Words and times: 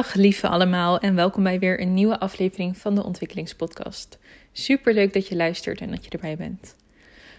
Dag 0.00 0.14
lieve 0.14 0.48
allemaal 0.48 0.98
en 0.98 1.14
welkom 1.14 1.42
bij 1.42 1.58
weer 1.58 1.80
een 1.80 1.94
nieuwe 1.94 2.18
aflevering 2.18 2.76
van 2.76 2.94
de 2.94 3.04
Ontwikkelingspodcast. 3.04 4.18
Super 4.52 4.94
leuk 4.94 5.12
dat 5.12 5.28
je 5.28 5.36
luistert 5.36 5.80
en 5.80 5.90
dat 5.90 6.04
je 6.04 6.10
erbij 6.10 6.36
bent. 6.36 6.76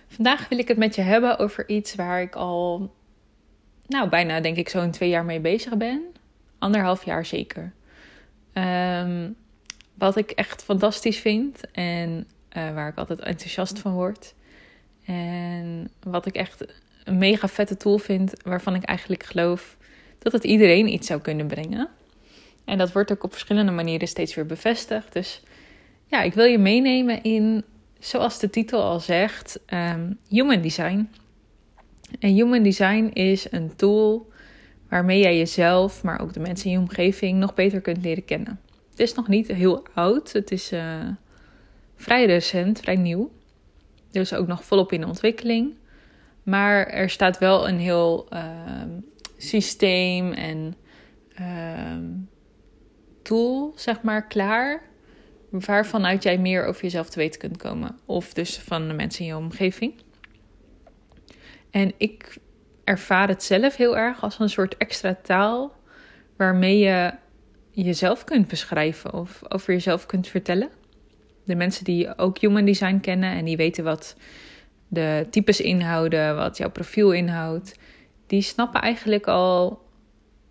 Vandaag 0.07 0.49
wil 0.49 0.57
ik 0.57 0.67
het 0.67 0.77
met 0.77 0.95
je 0.95 1.01
hebben 1.01 1.39
over 1.39 1.69
iets 1.69 1.95
waar 1.95 2.21
ik 2.21 2.35
al, 2.35 2.93
nou 3.87 4.09
bijna 4.09 4.39
denk 4.39 4.57
ik 4.57 4.69
zo'n 4.69 4.91
twee 4.91 5.09
jaar 5.09 5.25
mee 5.25 5.39
bezig 5.39 5.77
ben. 5.77 6.01
Anderhalf 6.59 7.05
jaar 7.05 7.25
zeker. 7.25 7.73
Ehm, 8.53 9.29
wat 9.93 10.15
ik 10.15 10.31
echt 10.31 10.63
fantastisch 10.63 11.19
vind 11.19 11.71
en 11.71 12.27
eh, 12.49 12.73
waar 12.73 12.87
ik 12.87 12.97
altijd 12.97 13.19
enthousiast 13.19 13.79
van 13.79 13.93
word. 13.93 14.33
En 15.05 15.91
wat 16.03 16.25
ik 16.25 16.35
echt 16.35 16.65
een 17.03 17.17
mega 17.17 17.47
vette 17.47 17.77
tool 17.77 17.97
vind, 17.97 18.33
waarvan 18.43 18.75
ik 18.75 18.83
eigenlijk 18.83 19.23
geloof 19.23 19.77
dat 20.19 20.31
het 20.31 20.43
iedereen 20.43 20.87
iets 20.87 21.07
zou 21.07 21.21
kunnen 21.21 21.47
brengen. 21.47 21.89
En 22.71 22.77
dat 22.77 22.91
wordt 22.91 23.11
ook 23.11 23.23
op 23.23 23.31
verschillende 23.31 23.71
manieren 23.71 24.07
steeds 24.07 24.35
weer 24.35 24.45
bevestigd. 24.45 25.13
Dus 25.13 25.43
ja, 26.05 26.21
ik 26.21 26.33
wil 26.33 26.45
je 26.45 26.57
meenemen 26.57 27.23
in, 27.23 27.63
zoals 27.99 28.39
de 28.39 28.49
titel 28.49 28.81
al 28.83 28.99
zegt, 28.99 29.59
um, 29.73 30.17
Human 30.27 30.61
Design. 30.61 31.09
En 32.19 32.33
Human 32.33 32.63
Design 32.63 33.09
is 33.13 33.51
een 33.51 33.75
tool 33.75 34.31
waarmee 34.89 35.19
jij 35.19 35.37
jezelf, 35.37 36.03
maar 36.03 36.21
ook 36.21 36.33
de 36.33 36.39
mensen 36.39 36.65
in 36.65 36.71
je 36.71 36.79
omgeving, 36.79 37.39
nog 37.39 37.53
beter 37.53 37.81
kunt 37.81 38.03
leren 38.03 38.25
kennen. 38.25 38.59
Het 38.89 38.99
is 38.99 39.13
nog 39.13 39.27
niet 39.27 39.47
heel 39.47 39.83
oud, 39.93 40.31
het 40.31 40.51
is 40.51 40.71
uh, 40.71 41.07
vrij 41.95 42.25
recent, 42.25 42.79
vrij 42.79 42.95
nieuw. 42.95 43.31
Dus 44.11 44.33
ook 44.33 44.47
nog 44.47 44.63
volop 44.63 44.91
in 44.91 45.05
ontwikkeling. 45.05 45.73
Maar 46.43 46.87
er 46.87 47.09
staat 47.09 47.37
wel 47.37 47.67
een 47.67 47.79
heel 47.79 48.27
uh, 48.33 48.43
systeem 49.37 50.31
en 50.31 50.75
uh, 51.39 52.29
tool, 53.21 53.73
zeg 53.75 54.01
maar, 54.01 54.27
klaar. 54.27 54.81
Waarvanuit 55.49 56.23
jij 56.23 56.37
meer 56.37 56.65
over 56.65 56.81
jezelf 56.81 57.09
te 57.09 57.19
weten 57.19 57.39
kunt 57.39 57.57
komen. 57.57 57.99
Of 58.05 58.33
dus 58.33 58.57
van 58.57 58.87
de 58.87 58.93
mensen 58.93 59.21
in 59.21 59.27
je 59.27 59.37
omgeving. 59.37 59.93
En 61.69 61.93
ik 61.97 62.37
ervaar 62.83 63.27
het 63.27 63.43
zelf 63.43 63.75
heel 63.75 63.97
erg 63.97 64.23
als 64.23 64.39
een 64.39 64.49
soort 64.49 64.77
extra 64.77 65.17
taal. 65.23 65.75
Waarmee 66.37 66.77
je 66.77 67.13
jezelf 67.71 68.23
kunt 68.23 68.47
beschrijven 68.47 69.13
of 69.13 69.41
over 69.49 69.73
jezelf 69.73 70.05
kunt 70.05 70.27
vertellen. 70.27 70.69
De 71.43 71.55
mensen 71.55 71.83
die 71.83 72.17
ook 72.17 72.37
human 72.37 72.65
design 72.65 72.99
kennen 72.99 73.31
en 73.31 73.45
die 73.45 73.57
weten 73.57 73.83
wat 73.83 74.15
de 74.87 75.27
types 75.29 75.61
inhouden, 75.61 76.35
wat 76.35 76.57
jouw 76.57 76.69
profiel 76.69 77.11
inhoudt, 77.11 77.79
die 78.27 78.41
snappen 78.41 78.81
eigenlijk 78.81 79.27
al 79.27 79.81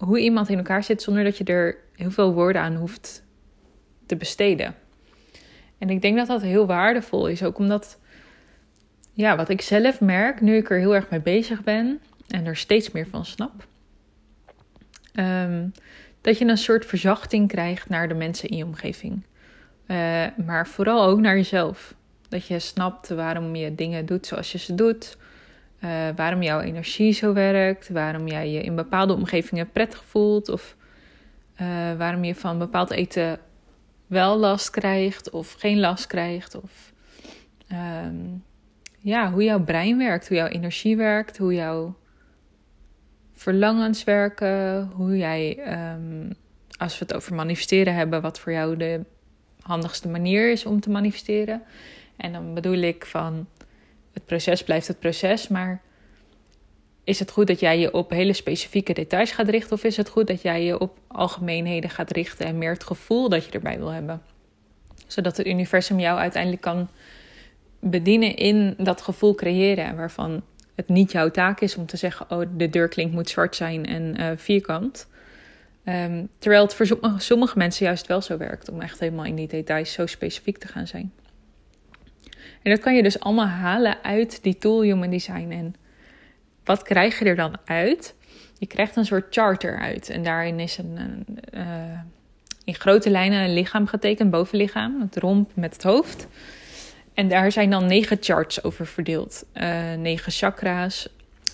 hoe 0.00 0.20
iemand 0.20 0.48
in 0.48 0.56
elkaar 0.56 0.84
zit 0.84 1.02
zonder 1.02 1.24
dat 1.24 1.38
je 1.38 1.44
er 1.44 1.76
heel 1.94 2.10
veel 2.10 2.32
woorden 2.32 2.62
aan 2.62 2.74
hoeft 2.74 3.22
te 4.06 4.16
besteden. 4.16 4.74
En 5.78 5.90
ik 5.90 6.02
denk 6.02 6.16
dat 6.16 6.26
dat 6.26 6.42
heel 6.42 6.66
waardevol 6.66 7.26
is, 7.26 7.42
ook 7.42 7.58
omdat, 7.58 7.98
ja, 9.12 9.36
wat 9.36 9.48
ik 9.48 9.60
zelf 9.60 10.00
merk, 10.00 10.40
nu 10.40 10.56
ik 10.56 10.70
er 10.70 10.78
heel 10.78 10.94
erg 10.94 11.10
mee 11.10 11.20
bezig 11.20 11.62
ben 11.62 12.00
en 12.28 12.46
er 12.46 12.56
steeds 12.56 12.90
meer 12.90 13.06
van 13.06 13.24
snap, 13.24 13.66
um, 15.14 15.72
dat 16.20 16.38
je 16.38 16.44
een 16.44 16.58
soort 16.58 16.86
verzachting 16.86 17.48
krijgt 17.48 17.88
naar 17.88 18.08
de 18.08 18.14
mensen 18.14 18.48
in 18.48 18.56
je 18.56 18.64
omgeving. 18.64 19.24
Uh, 19.86 20.26
maar 20.46 20.68
vooral 20.68 21.04
ook 21.04 21.20
naar 21.20 21.36
jezelf. 21.36 21.94
Dat 22.28 22.46
je 22.46 22.58
snapt 22.58 23.08
waarom 23.08 23.56
je 23.56 23.74
dingen 23.74 24.06
doet 24.06 24.26
zoals 24.26 24.52
je 24.52 24.58
ze 24.58 24.74
doet. 24.74 25.16
Uh, 25.84 26.08
waarom 26.16 26.42
jouw 26.42 26.60
energie 26.60 27.12
zo 27.12 27.32
werkt. 27.32 27.88
Waarom 27.88 28.26
jij 28.26 28.50
je 28.50 28.62
in 28.62 28.74
bepaalde 28.74 29.12
omgevingen 29.12 29.70
prettig 29.70 30.04
voelt. 30.04 30.48
Of 30.48 30.76
uh, 31.60 31.66
waarom 31.96 32.24
je 32.24 32.34
van 32.34 32.58
bepaald 32.58 32.90
eten 32.90 33.38
wel 34.06 34.36
last 34.38 34.70
krijgt 34.70 35.30
of 35.30 35.52
geen 35.52 35.80
last 35.80 36.06
krijgt. 36.06 36.60
Of 36.60 36.92
um, 37.72 38.44
ja, 38.98 39.30
hoe 39.32 39.44
jouw 39.44 39.64
brein 39.64 39.98
werkt, 39.98 40.28
hoe 40.28 40.36
jouw 40.36 40.46
energie 40.46 40.96
werkt, 40.96 41.38
hoe 41.38 41.54
jouw 41.54 41.94
verlangens 43.32 44.04
werken. 44.04 44.90
Hoe 44.94 45.16
jij, 45.16 45.58
um, 45.94 46.32
als 46.78 46.98
we 46.98 47.04
het 47.04 47.14
over 47.14 47.34
manifesteren 47.34 47.94
hebben, 47.94 48.22
wat 48.22 48.40
voor 48.40 48.52
jou 48.52 48.76
de 48.76 49.04
handigste 49.60 50.08
manier 50.08 50.50
is 50.50 50.66
om 50.66 50.80
te 50.80 50.90
manifesteren. 50.90 51.62
En 52.16 52.32
dan 52.32 52.54
bedoel 52.54 52.78
ik 52.78 53.06
van 53.06 53.46
het 54.20 54.28
proces 54.28 54.64
blijft 54.64 54.88
het 54.88 54.98
proces, 54.98 55.48
maar 55.48 55.80
is 57.04 57.18
het 57.18 57.30
goed 57.30 57.46
dat 57.46 57.60
jij 57.60 57.78
je 57.78 57.92
op 57.92 58.10
hele 58.10 58.32
specifieke 58.32 58.92
details 58.92 59.30
gaat 59.30 59.48
richten 59.48 59.72
of 59.72 59.84
is 59.84 59.96
het 59.96 60.08
goed 60.08 60.26
dat 60.26 60.42
jij 60.42 60.64
je 60.64 60.78
op 60.78 60.98
algemeenheden 61.06 61.90
gaat 61.90 62.10
richten 62.10 62.46
en 62.46 62.58
meer 62.58 62.72
het 62.72 62.84
gevoel 62.84 63.28
dat 63.28 63.44
je 63.44 63.50
erbij 63.50 63.78
wil 63.78 63.92
hebben? 63.92 64.22
Zodat 65.06 65.36
het 65.36 65.46
universum 65.46 66.00
jou 66.00 66.18
uiteindelijk 66.18 66.62
kan 66.62 66.88
bedienen 67.80 68.36
in 68.36 68.74
dat 68.78 69.02
gevoel 69.02 69.34
creëren 69.34 69.96
waarvan 69.96 70.42
het 70.74 70.88
niet 70.88 71.12
jouw 71.12 71.30
taak 71.30 71.60
is 71.60 71.76
om 71.76 71.86
te 71.86 71.96
zeggen: 71.96 72.30
oh, 72.30 72.46
de 72.56 72.70
deurklink 72.70 73.12
moet 73.12 73.28
zwart 73.28 73.56
zijn 73.56 73.86
en 73.86 74.20
uh, 74.20 74.30
vierkant. 74.36 75.08
Um, 75.84 76.28
terwijl 76.38 76.62
het 76.62 76.74
voor 76.74 76.86
sommige 77.16 77.58
mensen 77.58 77.86
juist 77.86 78.06
wel 78.06 78.22
zo 78.22 78.36
werkt 78.36 78.70
om 78.70 78.80
echt 78.80 79.00
helemaal 79.00 79.24
in 79.24 79.34
die 79.34 79.48
details 79.48 79.92
zo 79.92 80.06
specifiek 80.06 80.58
te 80.58 80.68
gaan 80.68 80.86
zijn. 80.86 81.12
En 82.62 82.70
dat 82.70 82.80
kan 82.80 82.94
je 82.94 83.02
dus 83.02 83.20
allemaal 83.20 83.46
halen 83.46 84.02
uit 84.02 84.42
die 84.42 84.58
tool 84.58 84.82
Human 84.82 85.10
Design. 85.10 85.50
En 85.50 85.74
wat 86.64 86.82
krijg 86.82 87.18
je 87.18 87.24
er 87.24 87.36
dan 87.36 87.56
uit? 87.64 88.14
Je 88.58 88.66
krijgt 88.66 88.96
een 88.96 89.04
soort 89.04 89.26
charter 89.34 89.78
uit. 89.78 90.08
En 90.08 90.22
daarin 90.22 90.60
is 90.60 90.78
een, 90.78 91.26
uh, 91.54 92.00
in 92.64 92.74
grote 92.74 93.10
lijnen 93.10 93.42
een 93.42 93.54
lichaam 93.54 93.86
getekend, 93.86 94.30
bovenlichaam, 94.30 95.00
het 95.00 95.16
romp 95.16 95.50
met 95.54 95.72
het 95.72 95.82
hoofd. 95.82 96.26
En 97.14 97.28
daar 97.28 97.52
zijn 97.52 97.70
dan 97.70 97.86
negen 97.86 98.16
charts 98.20 98.64
over 98.64 98.86
verdeeld. 98.86 99.44
Uh, 99.54 99.92
negen 99.94 100.32
chakra's, 100.32 101.08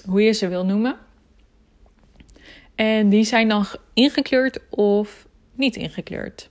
hoe 0.04 0.22
je 0.22 0.32
ze 0.32 0.48
wil 0.48 0.64
noemen. 0.64 0.96
En 2.74 3.08
die 3.08 3.24
zijn 3.24 3.48
dan 3.48 3.66
ingekleurd 3.94 4.60
of 4.70 5.26
niet 5.54 5.76
ingekleurd. 5.76 6.50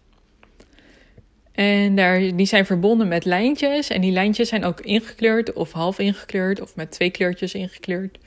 En 1.55 1.95
daar, 1.95 2.19
die 2.19 2.45
zijn 2.45 2.65
verbonden 2.65 3.07
met 3.07 3.25
lijntjes. 3.25 3.89
En 3.89 4.01
die 4.01 4.11
lijntjes 4.11 4.49
zijn 4.49 4.65
ook 4.65 4.81
ingekleurd 4.81 5.53
of 5.53 5.71
half 5.71 5.99
ingekleurd 5.99 6.61
of 6.61 6.75
met 6.75 6.91
twee 6.91 7.09
kleurtjes 7.09 7.53
ingekleurd. 7.53 8.17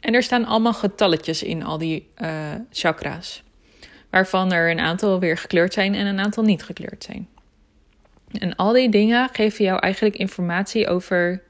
En 0.00 0.14
er 0.14 0.22
staan 0.22 0.44
allemaal 0.44 0.74
getalletjes 0.74 1.42
in 1.42 1.64
al 1.64 1.78
die 1.78 2.08
uh, 2.22 2.28
chakra's. 2.70 3.42
Waarvan 4.10 4.52
er 4.52 4.70
een 4.70 4.80
aantal 4.80 5.18
weer 5.18 5.38
gekleurd 5.38 5.72
zijn 5.72 5.94
en 5.94 6.06
een 6.06 6.20
aantal 6.20 6.44
niet 6.44 6.62
gekleurd 6.62 7.04
zijn. 7.04 7.28
En 8.32 8.56
al 8.56 8.72
die 8.72 8.88
dingen 8.88 9.28
geven 9.32 9.64
jou 9.64 9.78
eigenlijk 9.78 10.16
informatie 10.16 10.88
over 10.88 11.42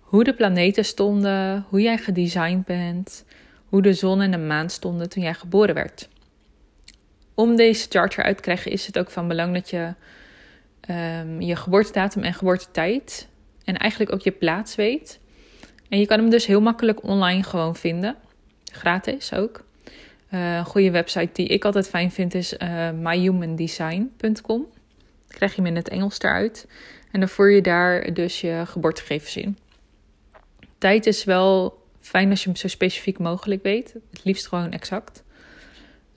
hoe 0.00 0.24
de 0.24 0.34
planeten 0.34 0.84
stonden, 0.84 1.64
hoe 1.68 1.80
jij 1.80 1.98
gedesigned 1.98 2.64
bent, 2.64 3.24
hoe 3.68 3.82
de 3.82 3.92
zon 3.92 4.20
en 4.20 4.30
de 4.30 4.38
maan 4.38 4.70
stonden 4.70 5.08
toen 5.08 5.22
jij 5.22 5.34
geboren 5.34 5.74
werd. 5.74 6.08
Om 7.36 7.56
deze 7.56 7.86
chart 7.88 8.18
eruit 8.18 8.36
te 8.36 8.42
krijgen 8.42 8.70
is 8.70 8.86
het 8.86 8.98
ook 8.98 9.10
van 9.10 9.28
belang 9.28 9.54
dat 9.54 9.70
je 9.70 9.94
um, 10.90 11.40
je 11.40 11.56
geboortedatum 11.56 12.22
en 12.22 12.34
geboortetijd 12.34 13.28
en 13.64 13.76
eigenlijk 13.76 14.12
ook 14.12 14.20
je 14.20 14.30
plaats 14.30 14.74
weet. 14.74 15.20
En 15.88 15.98
je 15.98 16.06
kan 16.06 16.18
hem 16.18 16.30
dus 16.30 16.46
heel 16.46 16.60
makkelijk 16.60 17.02
online 17.02 17.42
gewoon 17.42 17.76
vinden. 17.76 18.16
Gratis 18.72 19.32
ook. 19.32 19.64
Uh, 20.30 20.56
een 20.56 20.64
goede 20.64 20.90
website 20.90 21.30
die 21.32 21.46
ik 21.46 21.64
altijd 21.64 21.88
fijn 21.88 22.10
vind 22.10 22.34
is 22.34 22.52
uh, 22.52 22.90
myhumandesign.com. 22.90 24.66
krijg 25.28 25.54
je 25.54 25.60
hem 25.62 25.70
in 25.70 25.76
het 25.76 25.88
Engels 25.88 26.18
eruit. 26.20 26.66
En 27.12 27.20
dan 27.20 27.28
voer 27.28 27.50
je 27.50 27.62
daar 27.62 28.14
dus 28.14 28.40
je 28.40 28.62
geboortegegevens 28.66 29.36
in. 29.36 29.58
Tijd 30.78 31.06
is 31.06 31.24
wel 31.24 31.82
fijn 32.00 32.30
als 32.30 32.42
je 32.42 32.48
hem 32.48 32.56
zo 32.56 32.68
specifiek 32.68 33.18
mogelijk 33.18 33.62
weet. 33.62 33.92
Het 34.10 34.24
liefst 34.24 34.46
gewoon 34.46 34.70
exact. 34.70 35.24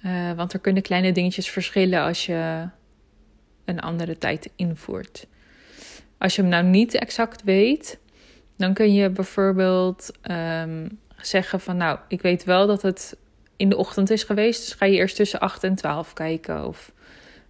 Uh, 0.06 0.32
want 0.32 0.54
er 0.54 0.60
kunnen 0.60 0.82
kleine 0.82 1.12
dingetjes 1.12 1.50
verschillen 1.50 2.02
als 2.02 2.26
je 2.26 2.68
een 3.66 3.80
andere 3.80 4.18
tijd 4.18 4.50
invoert. 4.56 5.28
Als 6.18 6.36
je 6.36 6.42
hem 6.42 6.52
nou 6.52 6.64
niet 6.64 6.94
exact 6.94 7.44
weet, 7.44 8.00
dan 8.58 8.74
kun 8.74 8.94
je 8.94 9.10
bijvoorbeeld 9.10 10.12
um, 10.32 11.00
zeggen 11.18 11.60
van 11.60 11.78
nou, 11.78 12.00
ik 12.08 12.22
weet 12.22 12.44
wel 12.44 12.68
dat 12.68 12.82
het 12.82 13.18
in 13.58 13.70
de 13.70 13.78
ochtend 13.78 14.10
is 14.10 14.24
geweest, 14.24 14.60
dus 14.60 14.74
ga 14.74 14.86
je 14.86 14.98
eerst 14.98 15.16
tussen 15.16 15.40
8 15.40 15.64
en 15.64 15.76
12 15.76 16.14
kijken. 16.14 16.68
Of 16.68 16.92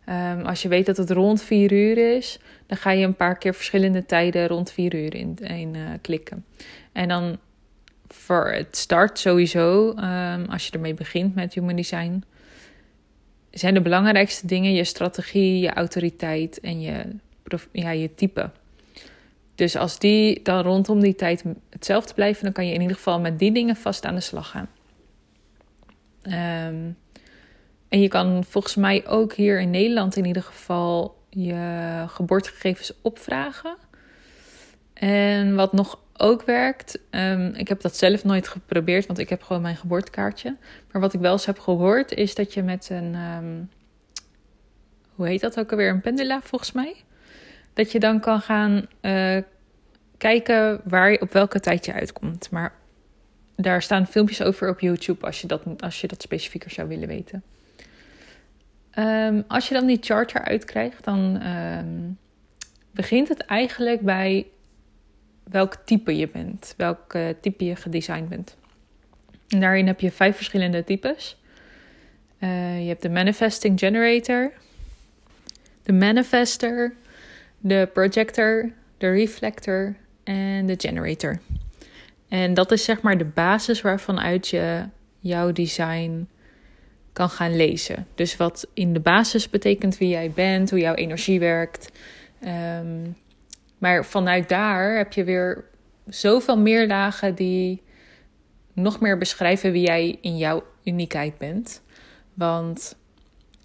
um, 0.09 0.45
als 0.45 0.62
je 0.62 0.68
weet 0.68 0.85
dat 0.85 0.97
het 0.97 1.12
rond 1.12 1.41
4 1.41 1.71
uur 1.71 2.15
is, 2.15 2.39
dan 2.65 2.77
ga 2.77 2.91
je 2.91 3.06
een 3.06 3.15
paar 3.15 3.38
keer 3.38 3.53
verschillende 3.53 4.06
tijden 4.06 4.47
rond 4.47 4.71
4 4.71 4.95
uur 4.95 5.15
in, 5.15 5.38
uh, 5.75 5.89
klikken. 6.01 6.45
En 6.91 7.07
dan 7.07 7.38
voor 8.07 8.51
het 8.51 8.77
start 8.77 9.19
sowieso, 9.19 9.89
um, 9.89 10.45
als 10.45 10.65
je 10.65 10.71
ermee 10.71 10.94
begint 10.94 11.35
met 11.35 11.53
human 11.53 11.75
design, 11.75 12.24
zijn 13.51 13.74
de 13.74 13.81
belangrijkste 13.81 14.48
dingen 14.48 14.74
je 14.74 14.84
strategie, 14.84 15.60
je 15.60 15.74
autoriteit 15.74 16.60
en 16.60 16.81
je, 16.81 17.16
ja, 17.72 17.90
je 17.90 18.16
type. 18.16 18.50
Dus 19.56 19.75
als 19.75 20.00
die 20.00 20.42
dan 20.44 20.62
rondom 20.62 21.00
die 21.00 21.16
tijd 21.16 21.44
hetzelfde 21.69 22.13
blijven, 22.13 22.44
dan 22.44 22.54
kan 22.54 22.68
je 22.68 22.74
in 22.74 22.81
ieder 22.81 22.96
geval 22.96 23.19
met 23.19 23.40
die 23.40 23.51
dingen 23.51 23.75
vast 23.75 24.06
aan 24.06 24.16
de 24.16 24.22
slag 24.22 24.50
gaan. 24.50 24.69
Um, 26.68 26.98
En 27.90 28.01
je 28.01 28.07
kan 28.07 28.44
volgens 28.44 28.75
mij 28.75 29.07
ook 29.07 29.34
hier 29.34 29.60
in 29.60 29.69
Nederland 29.69 30.16
in 30.16 30.25
ieder 30.25 30.44
geval 30.44 31.18
je 31.30 32.04
geboortegegevens 32.07 32.94
opvragen. 33.01 33.75
En 34.94 35.56
wat 35.56 35.74
nog 35.74 36.00
ook 36.19 36.44
werkt, 36.44 37.00
um, 37.12 37.54
ik 37.54 37.68
heb 37.68 37.81
dat 37.81 37.98
zelf 37.98 38.24
nooit 38.24 38.48
geprobeerd, 38.48 39.06
want 39.06 39.19
ik 39.19 39.30
heb 39.30 39.44
gewoon 39.44 39.62
mijn 39.62 39.75
geboortekaartje. 39.75 40.56
Maar 40.92 41.01
wat 41.01 41.13
ik 41.13 41.19
wel 41.19 41.31
eens 41.31 41.45
heb 41.45 41.60
gehoord, 41.60 42.12
is 42.12 42.36
dat 42.36 42.54
je 42.54 42.63
met 42.63 42.89
een, 42.89 43.16
um, 43.16 43.69
hoe 45.16 45.27
heet 45.27 45.42
dat 45.42 45.60
ook 45.60 45.71
alweer, 45.71 45.89
een 45.89 46.01
pendula 46.01 46.42
volgens 46.42 46.71
mij, 46.71 46.95
dat 47.74 47.92
je 47.92 48.00
dan 48.00 48.19
kan 48.19 48.42
gaan 48.42 48.88
uh, 49.01 49.38
kijken 50.18 50.81
waar 50.83 51.12
je 51.12 51.21
op 51.21 51.31
welke 51.31 51.60
tijd 51.60 51.86
je 51.86 51.94
uitkomt. 51.94 52.51
Maar 52.51 52.74
daar 53.56 53.81
staan 53.81 54.07
filmpjes 54.07 54.42
over 54.42 54.69
op 54.69 54.80
YouTube 54.80 55.25
als 55.25 55.42
je 55.42 55.48
dat, 55.48 55.63
als 55.80 56.01
je 56.01 56.07
dat 56.07 56.22
specifieker 56.22 56.72
zou 56.72 56.88
willen 56.88 57.07
weten. 57.07 57.44
Um, 58.95 59.44
als 59.48 59.68
je 59.68 59.74
dan 59.74 59.86
die 59.86 59.98
charter 60.01 60.42
uitkrijgt, 60.42 61.04
dan 61.04 61.42
begint 62.92 63.27
het 63.27 63.42
eigenlijk 63.42 64.01
bij 64.01 64.48
welk 65.50 65.75
type 65.86 66.18
je 66.18 66.28
bent, 66.28 66.74
welk 66.78 67.13
uh, 67.13 67.30
type 67.42 67.66
je 67.66 67.75
gedesigned 67.75 68.30
bent. 68.30 68.57
En 69.48 69.60
daarin 69.60 69.88
heb 69.88 70.00
je 70.00 70.12
vijf 70.12 70.36
verschillende 70.36 70.84
types. 70.84 71.38
Uh, 72.40 72.81
je 72.81 72.88
hebt 72.88 73.01
de 73.01 73.10
manifesting 73.10 73.80
generator, 73.80 74.51
de 75.84 75.94
manifester, 75.94 76.94
de 77.57 77.90
projector, 77.94 78.72
de 78.98 79.10
reflector 79.12 79.96
en 80.24 80.66
de 80.66 80.75
generator. 80.78 81.40
En 82.28 82.54
dat 82.54 82.72
is 82.72 82.84
zeg 82.84 83.01
maar 83.01 83.18
de 83.18 83.25
basis 83.25 83.81
waarvan 83.81 84.19
uit 84.19 84.48
je 84.48 84.84
jouw 85.19 85.51
design 85.51 86.28
kan 87.13 87.30
gaan 87.30 87.56
lezen. 87.56 88.07
Dus 88.16 88.38
wat 88.38 88.68
in 88.74 88.94
de 88.94 89.00
basis 89.00 89.50
betekent 89.50 89.98
wie 89.98 90.10
jij 90.10 90.31
bent, 90.31 90.69
hoe 90.69 90.80
jouw 90.80 90.94
energie 90.94 91.40
werkt. 91.40 91.92
Um, 92.44 93.16
maar 93.79 94.05
vanuit 94.05 94.49
daar 94.49 94.97
heb 94.97 95.13
je 95.13 95.23
weer 95.23 95.65
zoveel 96.05 96.57
meer 96.57 96.87
lagen 96.87 97.35
die 97.35 97.81
nog 98.73 98.99
meer 98.99 99.17
beschrijven 99.17 99.71
wie 99.71 99.85
jij 99.85 100.17
in 100.21 100.37
jouw 100.37 100.63
uniekheid 100.83 101.37
bent. 101.37 101.81
Want 102.33 102.97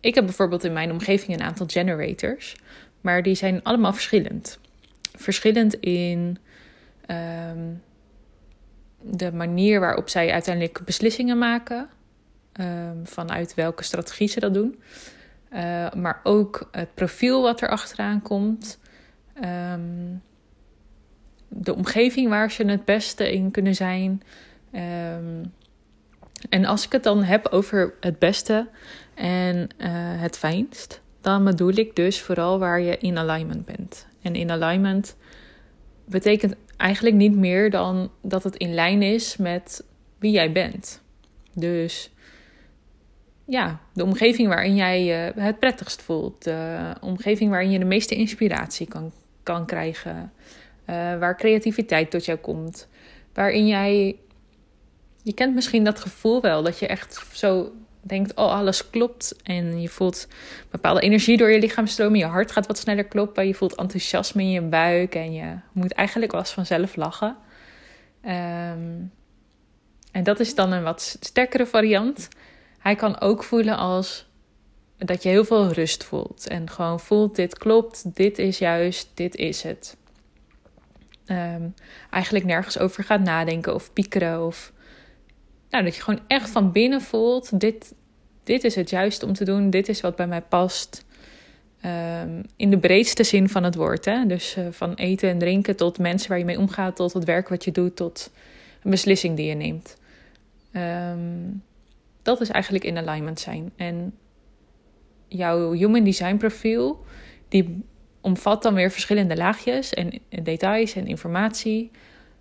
ik 0.00 0.14
heb 0.14 0.24
bijvoorbeeld 0.24 0.64
in 0.64 0.72
mijn 0.72 0.90
omgeving 0.90 1.36
een 1.36 1.44
aantal 1.44 1.66
generators, 1.66 2.56
maar 3.00 3.22
die 3.22 3.34
zijn 3.34 3.62
allemaal 3.62 3.92
verschillend. 3.92 4.58
Verschillend 5.16 5.74
in 5.74 6.38
um, 7.10 7.82
de 9.00 9.32
manier 9.32 9.80
waarop 9.80 10.08
zij 10.08 10.32
uiteindelijk 10.32 10.84
beslissingen 10.84 11.38
maken, 11.38 11.88
um, 12.60 13.06
vanuit 13.06 13.54
welke 13.54 13.82
strategie 13.82 14.28
ze 14.28 14.40
dat 14.40 14.54
doen, 14.54 14.82
uh, 15.52 15.92
maar 15.92 16.20
ook 16.22 16.68
het 16.70 16.94
profiel 16.94 17.42
wat 17.42 17.60
er 17.60 17.68
achteraan 17.68 18.22
komt. 18.22 18.78
Um, 19.42 20.22
de 21.48 21.74
omgeving 21.74 22.28
waar 22.28 22.50
ze 22.50 22.64
het 22.64 22.84
beste 22.84 23.32
in 23.32 23.50
kunnen 23.50 23.74
zijn. 23.74 24.22
Um, 24.72 25.52
en 26.48 26.64
als 26.64 26.86
ik 26.86 26.92
het 26.92 27.02
dan 27.02 27.22
heb 27.22 27.46
over 27.46 27.94
het 28.00 28.18
beste 28.18 28.68
en 29.14 29.56
uh, 29.56 29.88
het 30.20 30.38
fijnst, 30.38 31.00
dan 31.20 31.44
bedoel 31.44 31.72
ik 31.72 31.96
dus 31.96 32.20
vooral 32.20 32.58
waar 32.58 32.80
je 32.80 32.98
in 32.98 33.18
alignment 33.18 33.64
bent. 33.64 34.06
En 34.22 34.34
in 34.34 34.50
alignment 34.50 35.16
betekent 36.04 36.54
eigenlijk 36.76 37.16
niet 37.16 37.36
meer 37.36 37.70
dan 37.70 38.10
dat 38.22 38.42
het 38.44 38.56
in 38.56 38.74
lijn 38.74 39.02
is 39.02 39.36
met 39.36 39.84
wie 40.18 40.32
jij 40.32 40.52
bent. 40.52 41.02
Dus 41.54 42.10
ja, 43.44 43.80
de 43.92 44.04
omgeving 44.04 44.48
waarin 44.48 44.74
jij 44.74 45.04
je 45.04 45.32
het 45.40 45.58
prettigst 45.58 46.02
voelt. 46.02 46.44
De 46.44 46.94
omgeving 47.00 47.50
waarin 47.50 47.70
je 47.70 47.78
de 47.78 47.84
meeste 47.84 48.14
inspiratie 48.14 48.88
kan, 48.88 49.12
kan 49.44 49.66
krijgen. 49.66 50.32
Uh, 50.86 51.18
waar 51.18 51.36
creativiteit 51.36 52.10
tot 52.10 52.24
jou 52.24 52.38
komt. 52.38 52.88
Waarin 53.32 53.66
jij. 53.66 54.16
Je 55.22 55.32
kent 55.32 55.54
misschien 55.54 55.84
dat 55.84 56.00
gevoel 56.00 56.40
wel 56.40 56.62
dat 56.62 56.78
je 56.78 56.86
echt 56.86 57.26
zo 57.32 57.72
denkt: 58.00 58.34
oh, 58.34 58.52
alles 58.52 58.90
klopt. 58.90 59.36
En 59.42 59.80
je 59.80 59.88
voelt 59.88 60.28
bepaalde 60.70 61.00
energie 61.00 61.36
door 61.36 61.50
je 61.50 61.58
lichaam 61.58 61.86
stromen. 61.86 62.18
Je 62.18 62.24
hart 62.24 62.52
gaat 62.52 62.66
wat 62.66 62.78
sneller 62.78 63.04
kloppen. 63.04 63.46
Je 63.46 63.54
voelt 63.54 63.76
enthousiasme 63.76 64.42
in 64.42 64.50
je 64.50 64.62
buik. 64.62 65.14
En 65.14 65.32
je 65.32 65.56
moet 65.72 65.92
eigenlijk 65.92 66.32
wel 66.32 66.40
eens 66.40 66.52
vanzelf 66.52 66.96
lachen. 66.96 67.36
Um, 68.24 69.12
en 70.12 70.22
dat 70.22 70.40
is 70.40 70.54
dan 70.54 70.72
een 70.72 70.82
wat 70.82 71.16
sterkere 71.20 71.66
variant. 71.66 72.28
Hij 72.78 72.94
kan 72.94 73.20
ook 73.20 73.42
voelen 73.42 73.76
als 73.76 74.26
dat 74.98 75.22
je 75.22 75.28
heel 75.28 75.44
veel 75.44 75.72
rust 75.72 76.04
voelt. 76.04 76.48
En 76.48 76.70
gewoon 76.70 77.00
voelt: 77.00 77.36
dit 77.36 77.58
klopt, 77.58 78.14
dit 78.14 78.38
is 78.38 78.58
juist, 78.58 79.10
dit 79.14 79.34
is 79.36 79.62
het. 79.62 79.96
Um, 81.26 81.74
eigenlijk 82.10 82.44
nergens 82.44 82.78
over 82.78 83.04
gaat 83.04 83.20
nadenken 83.20 83.74
of 83.74 83.92
piekeren. 83.92 84.46
Of 84.46 84.72
nou, 85.70 85.84
dat 85.84 85.96
je 85.96 86.02
gewoon 86.02 86.20
echt 86.26 86.50
van 86.50 86.72
binnen 86.72 87.00
voelt: 87.00 87.60
dit, 87.60 87.94
dit 88.44 88.64
is 88.64 88.74
het 88.74 88.90
juiste 88.90 89.26
om 89.26 89.32
te 89.32 89.44
doen, 89.44 89.70
dit 89.70 89.88
is 89.88 90.00
wat 90.00 90.16
bij 90.16 90.26
mij 90.26 90.42
past. 90.42 91.04
Um, 92.22 92.42
in 92.56 92.70
de 92.70 92.78
breedste 92.78 93.24
zin 93.24 93.48
van 93.48 93.62
het 93.62 93.74
woord. 93.74 94.04
Hè? 94.04 94.26
Dus 94.26 94.56
uh, 94.56 94.66
van 94.70 94.94
eten 94.94 95.28
en 95.28 95.38
drinken 95.38 95.76
tot 95.76 95.98
mensen 95.98 96.28
waar 96.28 96.38
je 96.38 96.44
mee 96.44 96.58
omgaat, 96.58 96.96
tot 96.96 97.12
het 97.12 97.24
werk 97.24 97.48
wat 97.48 97.64
je 97.64 97.72
doet, 97.72 97.96
tot 97.96 98.30
een 98.82 98.90
beslissing 98.90 99.36
die 99.36 99.46
je 99.46 99.54
neemt. 99.54 99.96
Um, 100.72 101.62
dat 102.22 102.40
is 102.40 102.48
eigenlijk 102.48 102.84
in 102.84 102.98
alignment 102.98 103.40
zijn. 103.40 103.72
En 103.76 104.14
jouw 105.28 105.72
human 105.72 106.04
design 106.04 106.36
profiel, 106.36 107.04
die 107.48 107.84
omvat 108.20 108.62
dan 108.62 108.74
weer 108.74 108.90
verschillende 108.90 109.36
laagjes 109.36 109.94
en 109.94 110.20
details 110.28 110.94
en 110.94 111.06
informatie. 111.06 111.90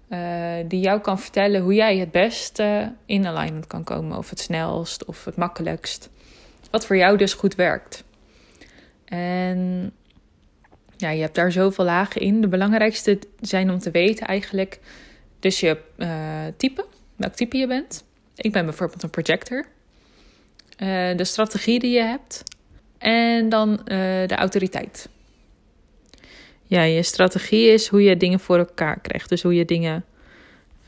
Uh, 0.09 0.55
die 0.67 0.79
jou 0.79 0.99
kan 0.99 1.19
vertellen 1.19 1.61
hoe 1.61 1.73
jij 1.73 1.97
het 1.97 2.11
beste 2.11 2.93
in 3.05 3.27
alignment 3.27 3.67
kan 3.67 3.83
komen. 3.83 4.17
Of 4.17 4.29
het 4.29 4.39
snelst 4.39 5.05
of 5.05 5.25
het 5.25 5.35
makkelijkst. 5.35 6.09
Wat 6.71 6.85
voor 6.85 6.97
jou 6.97 7.17
dus 7.17 7.33
goed 7.33 7.55
werkt. 7.55 8.03
En 9.05 9.91
ja, 10.97 11.09
je 11.09 11.21
hebt 11.21 11.35
daar 11.35 11.51
zoveel 11.51 11.85
lagen 11.85 12.21
in. 12.21 12.41
De 12.41 12.47
belangrijkste 12.47 13.19
zijn 13.41 13.69
om 13.71 13.79
te 13.79 13.91
weten 13.91 14.27
eigenlijk. 14.27 14.79
Dus 15.39 15.59
je 15.59 15.77
uh, 15.97 16.07
type, 16.57 16.85
welk 17.15 17.33
type 17.33 17.57
je 17.57 17.67
bent. 17.67 18.03
Ik 18.35 18.51
ben 18.51 18.65
bijvoorbeeld 18.65 19.03
een 19.03 19.09
projector. 19.09 19.65
Uh, 20.77 21.17
de 21.17 21.23
strategie 21.23 21.79
die 21.79 21.91
je 21.91 22.01
hebt. 22.01 22.43
En 23.03 23.49
dan 23.49 23.71
uh, 23.71 23.87
de 24.27 24.35
autoriteit. 24.35 25.09
Ja, 26.63 26.81
je 26.81 27.03
strategie 27.03 27.67
is 27.67 27.87
hoe 27.87 28.03
je 28.03 28.17
dingen 28.17 28.39
voor 28.39 28.57
elkaar 28.57 28.99
krijgt. 28.99 29.29
Dus 29.29 29.41
hoe 29.41 29.55
je 29.55 29.65
dingen 29.65 30.05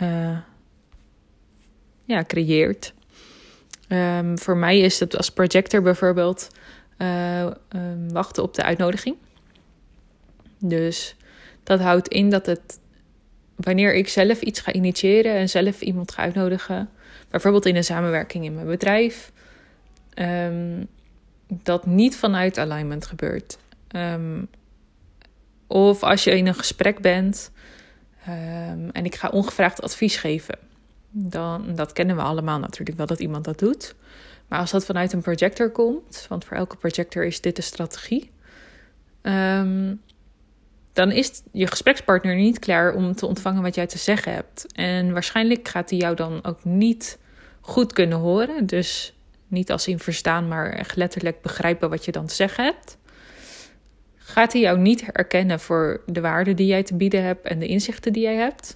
uh, 0.02 0.38
ja, 2.06 2.24
creëert. 2.24 2.94
Um, 3.90 4.40
voor 4.40 4.58
mij 4.58 4.80
is 4.80 5.00
het 5.00 5.18
als 5.18 5.30
projector 5.30 5.82
bijvoorbeeld 5.82 6.50
um, 6.98 8.12
wachten 8.12 8.44
op 8.44 8.54
de 8.54 8.64
uitnodiging. 8.64 9.16
Dus 10.60 11.16
dat 11.64 11.80
houdt 11.80 12.08
in 12.08 12.30
dat 12.30 12.46
het 12.46 12.80
wanneer 13.56 13.94
ik 13.94 14.08
zelf 14.08 14.42
iets 14.42 14.60
ga 14.60 14.74
initiëren 14.74 15.34
en 15.34 15.50
zelf 15.50 15.82
iemand 15.82 16.12
ga 16.12 16.22
uitnodigen, 16.22 16.90
bijvoorbeeld 17.30 17.66
in 17.66 17.76
een 17.76 17.84
samenwerking 17.84 18.46
in 18.46 18.56
mijn 18.56 18.68
bedrijf, 18.68 19.32
um, 20.20 20.88
dat 21.48 21.86
niet 21.86 22.16
vanuit 22.16 22.58
alignment 22.58 23.06
gebeurt. 23.06 23.58
Um, 23.96 24.48
of 25.68 26.04
als 26.04 26.24
je 26.24 26.38
in 26.38 26.48
een 26.48 26.56
gesprek 26.56 27.00
bent 27.00 27.52
um, 28.28 28.90
en 28.92 29.06
ik 29.06 29.16
ga 29.16 29.30
ongevraagd 29.30 29.82
advies 29.82 30.16
geven. 30.16 30.58
Dan, 31.10 31.76
dat 31.76 31.94
kennen 31.94 32.16
we 32.16 32.22
allemaal 32.22 32.60
natuurlijk 32.60 32.98
wel 32.98 33.08
dat 33.08 33.20
iemand 33.20 33.46
dat 33.46 33.60
doet. 33.60 33.96
Maar 34.48 34.60
als 34.60 34.72
dat 34.72 34.86
vanuit 34.86 35.14
een 35.14 35.22
projector 35.22 35.70
komt, 35.70 36.26
want 36.30 36.46
voor 36.46 36.58
elke 36.58 36.76
projector 36.76 37.26
is 37.26 37.42
dit 37.42 37.56
de 37.56 37.62
strategie, 37.62 38.32
um, 39.22 40.02
dan 40.94 41.12
is 41.12 41.42
je 41.52 41.68
gesprekspartner 41.68 42.36
niet 42.36 42.60
klaar 42.60 42.94
om 42.94 43.16
te 43.16 43.26
ontvangen 43.26 43.62
wat 43.62 43.76
jij 43.76 43.88
te 43.88 43.98
zeggen 43.98 44.34
hebt. 44.34 44.66
En 44.74 45.14
waarschijnlijk 45.14 45.68
gaat 45.68 45.90
hij 45.90 46.00
jou 46.00 46.16
dan 46.16 46.44
ook 46.44 46.64
niet 46.64 47.18
goed 47.62 47.94
kunnen 47.94 48.18
horen. 48.18 48.66
Dus 48.66 49.15
niet 49.48 49.72
als 49.72 49.88
in 49.88 50.00
verstaan, 50.00 50.48
maar 50.48 50.70
echt 50.70 50.96
letterlijk 50.96 51.42
begrijpen 51.42 51.90
wat 51.90 52.06
je 52.06 52.12
dan 52.12 52.26
te 52.26 52.34
zeggen 52.34 52.64
hebt. 52.64 52.98
Gaat 54.18 54.54
hij 54.54 54.62
jou 54.62 54.80
niet 54.80 55.06
herkennen 55.06 55.60
voor 55.60 56.02
de 56.06 56.22
waarde 56.22 56.54
die 56.54 56.68
jij 56.68 56.84
te 56.84 56.96
bieden 56.96 57.24
hebt 57.24 57.48
en 57.48 57.60
de 57.60 57.68
inzichten 57.68 58.14
die 58.14 58.24
jij 58.24 58.36
hebt? 58.36 58.76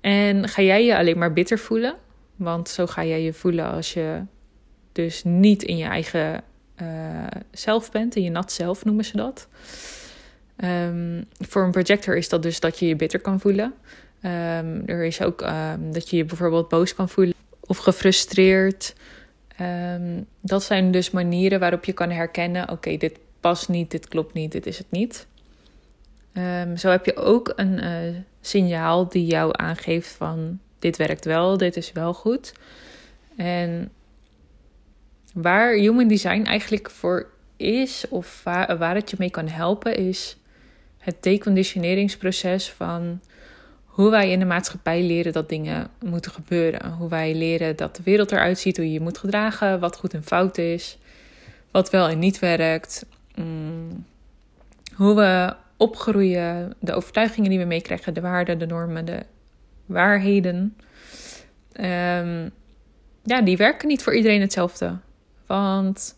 En 0.00 0.48
ga 0.48 0.62
jij 0.62 0.84
je 0.84 0.96
alleen 0.96 1.18
maar 1.18 1.32
bitter 1.32 1.58
voelen? 1.58 1.94
Want 2.36 2.68
zo 2.68 2.86
ga 2.86 3.04
jij 3.04 3.22
je 3.22 3.32
voelen 3.32 3.70
als 3.70 3.92
je 3.92 4.22
dus 4.92 5.24
niet 5.24 5.62
in 5.62 5.76
je 5.76 5.84
eigen 5.84 6.42
uh, 6.82 7.26
zelf 7.50 7.90
bent, 7.90 8.16
in 8.16 8.22
je 8.22 8.30
nat 8.30 8.52
zelf 8.52 8.84
noemen 8.84 9.04
ze 9.04 9.16
dat. 9.16 9.48
Um, 10.56 11.24
voor 11.38 11.64
een 11.64 11.70
projector 11.70 12.16
is 12.16 12.28
dat 12.28 12.42
dus 12.42 12.60
dat 12.60 12.78
je 12.78 12.86
je 12.86 12.96
bitter 12.96 13.20
kan 13.20 13.40
voelen. 13.40 13.74
Um, 14.22 14.82
er 14.86 15.04
is 15.04 15.22
ook 15.22 15.40
um, 15.40 15.92
dat 15.92 16.10
je 16.10 16.16
je 16.16 16.24
bijvoorbeeld 16.24 16.68
boos 16.68 16.94
kan 16.94 17.08
voelen 17.08 17.34
of 17.60 17.78
gefrustreerd. 17.78 18.94
Ehm, 19.56 20.22
dat 20.40 20.62
zijn 20.62 20.90
dus 20.90 21.10
manieren 21.10 21.60
waarop 21.60 21.84
je 21.84 21.92
kan 21.92 22.10
herkennen: 22.10 22.70
oké, 22.70 22.96
dit 22.96 23.18
past 23.40 23.68
niet, 23.68 23.90
dit 23.90 24.08
klopt 24.08 24.34
niet, 24.34 24.52
dit 24.52 24.66
is 24.66 24.78
het 24.78 24.90
niet. 24.90 25.26
Ehm, 26.32 26.76
zo 26.76 26.90
heb 26.90 27.04
je 27.04 27.16
ook 27.16 27.52
een 27.56 27.84
uh, 27.84 28.16
signaal 28.40 29.08
die 29.08 29.26
jou 29.26 29.50
aangeeft 29.52 30.08
van 30.08 30.58
dit 30.78 30.96
werkt 30.96 31.24
wel, 31.24 31.56
dit 31.56 31.76
is 31.76 31.92
wel 31.92 32.14
goed. 32.14 32.52
En 33.36 33.92
waar 35.34 35.72
human 35.72 36.08
design 36.08 36.42
eigenlijk 36.42 36.90
voor 36.90 37.30
is, 37.56 38.04
of 38.08 38.40
waar, 38.44 38.78
waar 38.78 38.94
het 38.94 39.10
je 39.10 39.16
mee 39.18 39.30
kan 39.30 39.48
helpen, 39.48 39.96
is 39.96 40.36
het 40.98 41.22
deconditioneringsproces 41.22 42.70
van 42.70 43.20
hoe 43.94 44.10
wij 44.10 44.30
in 44.30 44.38
de 44.38 44.44
maatschappij 44.44 45.02
leren 45.02 45.32
dat 45.32 45.48
dingen 45.48 45.88
moeten 46.04 46.30
gebeuren. 46.30 46.92
Hoe 46.92 47.08
wij 47.08 47.34
leren 47.34 47.76
dat 47.76 47.96
de 47.96 48.02
wereld 48.02 48.32
eruit 48.32 48.58
ziet, 48.58 48.76
hoe 48.76 48.86
je 48.86 48.92
je 48.92 49.00
moet 49.00 49.18
gedragen, 49.18 49.80
wat 49.80 49.96
goed 49.96 50.14
en 50.14 50.22
fout 50.22 50.58
is, 50.58 50.98
wat 51.70 51.90
wel 51.90 52.08
en 52.08 52.18
niet 52.18 52.38
werkt. 52.38 53.06
Mm, 53.34 54.04
hoe 54.94 55.14
we 55.14 55.54
opgroeien, 55.76 56.74
de 56.78 56.92
overtuigingen 56.92 57.50
die 57.50 57.58
we 57.58 57.64
meekrijgen, 57.64 58.14
de 58.14 58.20
waarden, 58.20 58.58
de 58.58 58.66
normen, 58.66 59.04
de 59.04 59.22
waarheden. 59.86 60.76
Um, 61.80 62.50
ja, 63.22 63.42
die 63.42 63.56
werken 63.56 63.88
niet 63.88 64.02
voor 64.02 64.14
iedereen 64.14 64.40
hetzelfde. 64.40 64.96
Want 65.46 66.16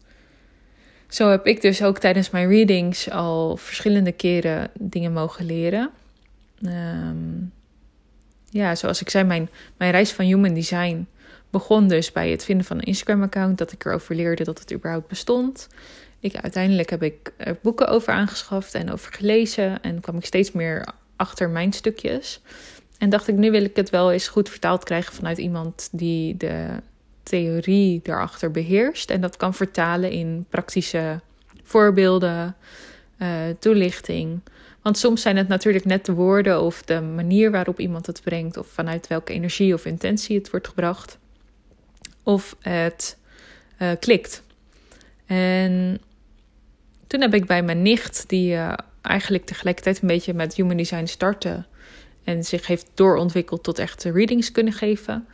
zo 1.08 1.30
heb 1.30 1.46
ik 1.46 1.60
dus 1.60 1.82
ook 1.82 1.98
tijdens 1.98 2.30
mijn 2.30 2.48
readings 2.48 3.10
al 3.10 3.56
verschillende 3.56 4.12
keren 4.12 4.70
dingen 4.78 5.12
mogen 5.12 5.44
leren. 5.44 5.90
Um, 6.62 7.52
ja, 8.56 8.74
zoals 8.74 9.00
ik 9.00 9.10
zei, 9.10 9.24
mijn, 9.24 9.50
mijn 9.76 9.90
reis 9.90 10.12
van 10.12 10.24
human 10.24 10.54
design 10.54 11.06
begon 11.50 11.88
dus 11.88 12.12
bij 12.12 12.30
het 12.30 12.44
vinden 12.44 12.66
van 12.66 12.76
een 12.76 12.82
Instagram-account. 12.82 13.58
Dat 13.58 13.72
ik 13.72 13.84
erover 13.84 14.14
leerde 14.14 14.44
dat 14.44 14.58
het 14.58 14.72
überhaupt 14.72 15.08
bestond. 15.08 15.68
Ik, 16.20 16.36
uiteindelijk 16.36 16.90
heb 16.90 17.02
ik 17.02 17.32
er 17.36 17.58
boeken 17.62 17.88
over 17.88 18.12
aangeschaft 18.12 18.74
en 18.74 18.92
over 18.92 19.12
gelezen. 19.12 19.82
En 19.82 20.00
kwam 20.00 20.16
ik 20.16 20.24
steeds 20.24 20.52
meer 20.52 20.88
achter 21.16 21.50
mijn 21.50 21.72
stukjes. 21.72 22.40
En 22.98 23.10
dacht 23.10 23.28
ik, 23.28 23.34
nu 23.34 23.50
wil 23.50 23.64
ik 23.64 23.76
het 23.76 23.90
wel 23.90 24.12
eens 24.12 24.28
goed 24.28 24.48
vertaald 24.48 24.84
krijgen 24.84 25.14
vanuit 25.14 25.38
iemand 25.38 25.88
die 25.92 26.36
de 26.36 26.66
theorie 27.22 28.00
daarachter 28.02 28.50
beheerst. 28.50 29.10
En 29.10 29.20
dat 29.20 29.36
kan 29.36 29.54
vertalen 29.54 30.10
in 30.10 30.46
praktische 30.48 31.20
voorbeelden, 31.62 32.56
uh, 33.18 33.28
toelichting. 33.58 34.40
Want 34.86 34.98
soms 34.98 35.22
zijn 35.22 35.36
het 35.36 35.48
natuurlijk 35.48 35.84
net 35.84 36.06
de 36.06 36.12
woorden 36.12 36.60
of 36.60 36.82
de 36.82 37.00
manier 37.00 37.50
waarop 37.50 37.80
iemand 37.80 38.06
het 38.06 38.22
brengt, 38.22 38.56
of 38.56 38.66
vanuit 38.66 39.06
welke 39.06 39.32
energie 39.32 39.74
of 39.74 39.84
intentie 39.84 40.38
het 40.38 40.50
wordt 40.50 40.68
gebracht, 40.68 41.18
of 42.22 42.56
het 42.60 43.16
uh, 43.78 43.90
klikt. 44.00 44.42
En 45.26 46.00
toen 47.06 47.20
heb 47.20 47.34
ik 47.34 47.46
bij 47.46 47.62
mijn 47.62 47.82
nicht, 47.82 48.28
die 48.28 48.52
uh, 48.52 48.72
eigenlijk 49.02 49.44
tegelijkertijd 49.44 50.02
een 50.02 50.08
beetje 50.08 50.34
met 50.34 50.54
Human 50.54 50.76
Design 50.76 51.06
startte 51.06 51.64
en 52.24 52.44
zich 52.44 52.66
heeft 52.66 52.90
doorontwikkeld 52.94 53.62
tot 53.62 53.78
echt 53.78 54.04
readings 54.04 54.52
kunnen 54.52 54.72
geven, 54.72 55.26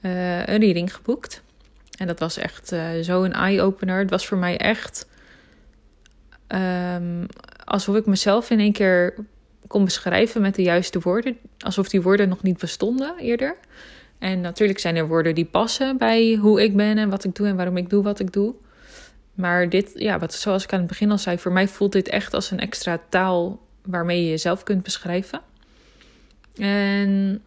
uh, 0.00 0.46
een 0.46 0.60
reading 0.60 0.94
geboekt. 0.94 1.42
En 1.98 2.06
dat 2.06 2.18
was 2.18 2.36
echt 2.36 2.72
uh, 2.72 2.88
zo'n 3.00 3.32
eye-opener. 3.32 3.98
Het 3.98 4.10
was 4.10 4.26
voor 4.26 4.38
mij 4.38 4.58
echt 4.58 5.06
um, 6.48 7.26
alsof 7.64 7.96
ik 7.96 8.06
mezelf 8.06 8.50
in 8.50 8.60
één 8.60 8.72
keer 8.72 9.14
kon 9.66 9.84
beschrijven 9.84 10.40
met 10.40 10.54
de 10.54 10.62
juiste 10.62 11.00
woorden. 11.00 11.38
Alsof 11.58 11.88
die 11.88 12.02
woorden 12.02 12.28
nog 12.28 12.42
niet 12.42 12.58
bestonden 12.58 13.18
eerder. 13.18 13.56
En 14.18 14.40
natuurlijk 14.40 14.78
zijn 14.78 14.96
er 14.96 15.08
woorden 15.08 15.34
die 15.34 15.44
passen 15.44 15.96
bij 15.96 16.34
hoe 16.34 16.62
ik 16.62 16.76
ben 16.76 16.98
en 16.98 17.10
wat 17.10 17.24
ik 17.24 17.34
doe 17.34 17.46
en 17.46 17.56
waarom 17.56 17.76
ik 17.76 17.90
doe 17.90 18.02
wat 18.02 18.20
ik 18.20 18.32
doe. 18.32 18.54
Maar 19.34 19.68
dit, 19.68 19.92
ja, 19.94 20.18
wat, 20.18 20.34
zoals 20.34 20.64
ik 20.64 20.72
aan 20.72 20.78
het 20.78 20.88
begin 20.88 21.10
al 21.10 21.18
zei, 21.18 21.38
voor 21.38 21.52
mij 21.52 21.68
voelt 21.68 21.92
dit 21.92 22.08
echt 22.08 22.34
als 22.34 22.50
een 22.50 22.60
extra 22.60 23.00
taal 23.08 23.60
waarmee 23.82 24.22
je 24.22 24.28
jezelf 24.28 24.62
kunt 24.62 24.82
beschrijven. 24.82 25.40
En 26.56 27.42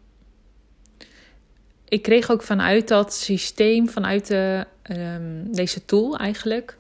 ik 1.89 2.01
kreeg 2.01 2.31
ook 2.31 2.43
vanuit 2.43 2.87
dat 2.87 3.13
systeem, 3.13 3.89
vanuit 3.89 4.27
de, 4.27 4.65
um, 4.91 5.51
deze 5.51 5.85
tool 5.85 6.17
eigenlijk, 6.17 6.77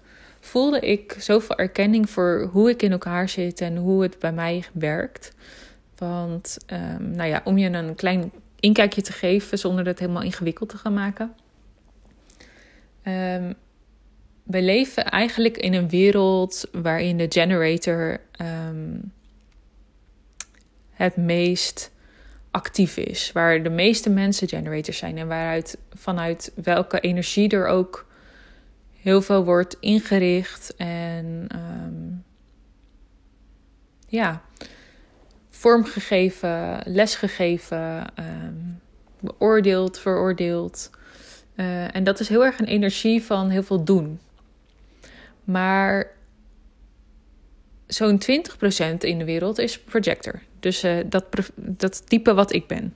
voelde 0.47 0.79
ik 0.79 1.15
zoveel 1.19 1.57
erkenning 1.57 2.09
voor 2.09 2.49
hoe 2.51 2.69
ik 2.69 2.81
in 2.81 2.91
elkaar 2.91 3.29
zit 3.29 3.61
en 3.61 3.77
hoe 3.77 4.01
het 4.01 4.19
bij 4.19 4.31
mij 4.31 4.63
werkt. 4.73 5.35
Want, 5.97 6.57
um, 6.73 7.11
nou 7.11 7.29
ja, 7.29 7.41
om 7.43 7.57
je 7.57 7.69
een 7.69 7.95
klein 7.95 8.31
inkijkje 8.59 9.01
te 9.01 9.11
geven 9.11 9.59
zonder 9.59 9.85
het 9.85 9.99
helemaal 9.99 10.21
ingewikkeld 10.21 10.69
te 10.69 10.77
gaan 10.77 10.93
maken. 10.93 11.35
Um, 13.03 13.53
we 14.43 14.61
leven 14.61 15.05
eigenlijk 15.05 15.57
in 15.57 15.73
een 15.73 15.89
wereld 15.89 16.65
waarin 16.71 17.17
de 17.17 17.25
generator 17.29 18.19
um, 18.41 19.11
het 20.91 21.15
meest 21.15 21.91
actief 22.51 22.97
is. 22.97 23.31
Waar 23.31 23.63
de 23.63 23.69
meeste 23.69 24.09
mensen 24.09 24.47
generators 24.47 24.97
zijn 24.97 25.17
en 25.17 25.27
waaruit 25.27 25.77
vanuit 25.93 26.51
welke 26.55 26.99
energie 26.99 27.49
er 27.49 27.67
ook 27.67 28.06
heel 29.07 29.21
veel 29.21 29.43
wordt 29.43 29.77
ingericht 29.79 30.75
en 30.75 31.47
um, 31.55 32.23
ja, 34.07 34.41
vormgegeven, 35.49 36.81
lesgegeven, 36.85 38.05
um, 38.19 38.79
beoordeeld, 39.19 39.99
veroordeeld. 39.99 40.89
Uh, 41.55 41.95
en 41.95 42.03
dat 42.03 42.19
is 42.19 42.29
heel 42.29 42.45
erg 42.45 42.59
een 42.59 42.65
energie 42.65 43.23
van 43.23 43.49
heel 43.49 43.63
veel 43.63 43.83
doen. 43.83 44.19
Maar 45.43 46.11
zo'n 47.85 48.21
20% 48.21 48.97
in 48.99 49.17
de 49.17 49.25
wereld 49.25 49.57
is 49.57 49.79
projector. 49.79 50.41
Dus 50.59 50.83
uh, 50.83 50.97
dat, 51.05 51.25
dat 51.55 52.09
type 52.09 52.33
wat 52.33 52.53
ik 52.53 52.67
ben. 52.67 52.93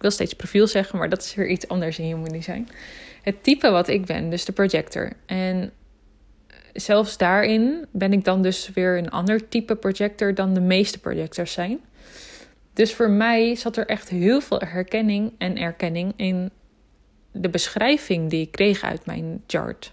Ik 0.00 0.06
wil 0.06 0.14
steeds 0.14 0.34
profiel 0.34 0.66
zeggen, 0.66 0.98
maar 0.98 1.08
dat 1.08 1.22
is 1.22 1.34
weer 1.34 1.48
iets 1.48 1.68
anders 1.68 1.98
in 1.98 2.04
human 2.04 2.32
design. 2.32 2.68
Het 3.22 3.42
type 3.42 3.70
wat 3.70 3.88
ik 3.88 4.04
ben, 4.04 4.30
dus 4.30 4.44
de 4.44 4.52
projector. 4.52 5.12
En 5.26 5.72
zelfs 6.72 7.16
daarin 7.16 7.86
ben 7.90 8.12
ik 8.12 8.24
dan 8.24 8.42
dus 8.42 8.70
weer 8.74 8.98
een 8.98 9.10
ander 9.10 9.48
type 9.48 9.76
projector 9.76 10.34
dan 10.34 10.54
de 10.54 10.60
meeste 10.60 10.98
projectors 10.98 11.52
zijn. 11.52 11.80
Dus 12.72 12.94
voor 12.94 13.10
mij 13.10 13.54
zat 13.54 13.76
er 13.76 13.86
echt 13.86 14.08
heel 14.08 14.40
veel 14.40 14.60
herkenning 14.64 15.32
en 15.38 15.56
erkenning 15.56 16.12
in 16.16 16.50
de 17.32 17.48
beschrijving 17.48 18.30
die 18.30 18.40
ik 18.40 18.52
kreeg 18.52 18.82
uit 18.82 19.06
mijn 19.06 19.42
chart. 19.46 19.92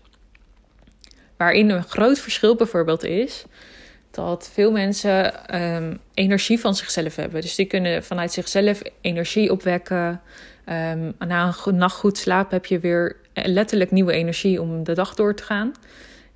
Waarin 1.37 1.69
een 1.69 1.83
groot 1.83 2.19
verschil 2.19 2.55
bijvoorbeeld 2.55 3.03
is 3.03 3.45
dat 4.17 4.49
veel 4.53 4.71
mensen 4.71 5.33
um, 5.61 5.99
energie 6.13 6.59
van 6.59 6.75
zichzelf 6.75 7.15
hebben. 7.15 7.41
Dus 7.41 7.55
die 7.55 7.65
kunnen 7.65 8.03
vanuit 8.03 8.31
zichzelf 8.31 8.81
energie 9.01 9.51
opwekken. 9.51 10.21
Um, 10.69 11.13
na 11.27 11.53
een 11.65 11.75
nacht 11.75 11.95
goed 11.95 12.17
slaap 12.17 12.51
heb 12.51 12.65
je 12.65 12.79
weer 12.79 13.15
letterlijk 13.33 13.91
nieuwe 13.91 14.11
energie 14.11 14.61
om 14.61 14.83
de 14.83 14.93
dag 14.93 15.15
door 15.15 15.35
te 15.35 15.43
gaan. 15.43 15.71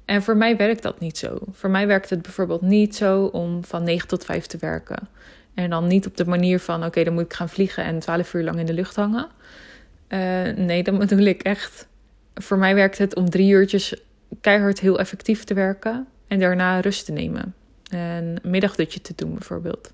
En 0.05 0.23
voor 0.23 0.37
mij 0.37 0.57
werkt 0.57 0.83
dat 0.83 0.99
niet 0.99 1.17
zo. 1.17 1.37
Voor 1.51 1.69
mij 1.69 1.87
werkt 1.87 2.09
het 2.09 2.21
bijvoorbeeld 2.21 2.61
niet 2.61 2.95
zo 2.95 3.23
om 3.23 3.63
van 3.63 3.83
9 3.83 4.07
tot 4.07 4.25
5 4.25 4.45
te 4.45 4.57
werken. 4.57 5.07
En 5.53 5.69
dan 5.69 5.87
niet 5.87 6.07
op 6.07 6.17
de 6.17 6.25
manier 6.25 6.59
van: 6.59 6.85
oké, 6.85 7.03
dan 7.03 7.13
moet 7.13 7.23
ik 7.23 7.33
gaan 7.33 7.49
vliegen 7.49 7.83
en 7.83 7.99
12 7.99 8.33
uur 8.33 8.43
lang 8.43 8.59
in 8.59 8.65
de 8.65 8.73
lucht 8.73 8.95
hangen. 8.95 9.27
Uh, 10.09 10.19
nee, 10.55 10.83
dan 10.83 10.97
bedoel 11.07 11.25
ik 11.25 11.41
echt. 11.41 11.87
Voor 12.33 12.57
mij 12.57 12.75
werkt 12.75 12.97
het 12.97 13.15
om 13.15 13.29
drie 13.29 13.51
uurtjes 13.51 13.95
keihard 14.41 14.79
heel 14.79 14.99
effectief 14.99 15.43
te 15.43 15.53
werken 15.53 16.07
en 16.27 16.39
daarna 16.39 16.79
rust 16.79 17.05
te 17.05 17.11
nemen. 17.11 17.53
En 17.91 18.39
een 18.43 18.51
middagdutje 18.51 19.01
te 19.01 19.13
doen, 19.15 19.33
bijvoorbeeld. 19.33 19.93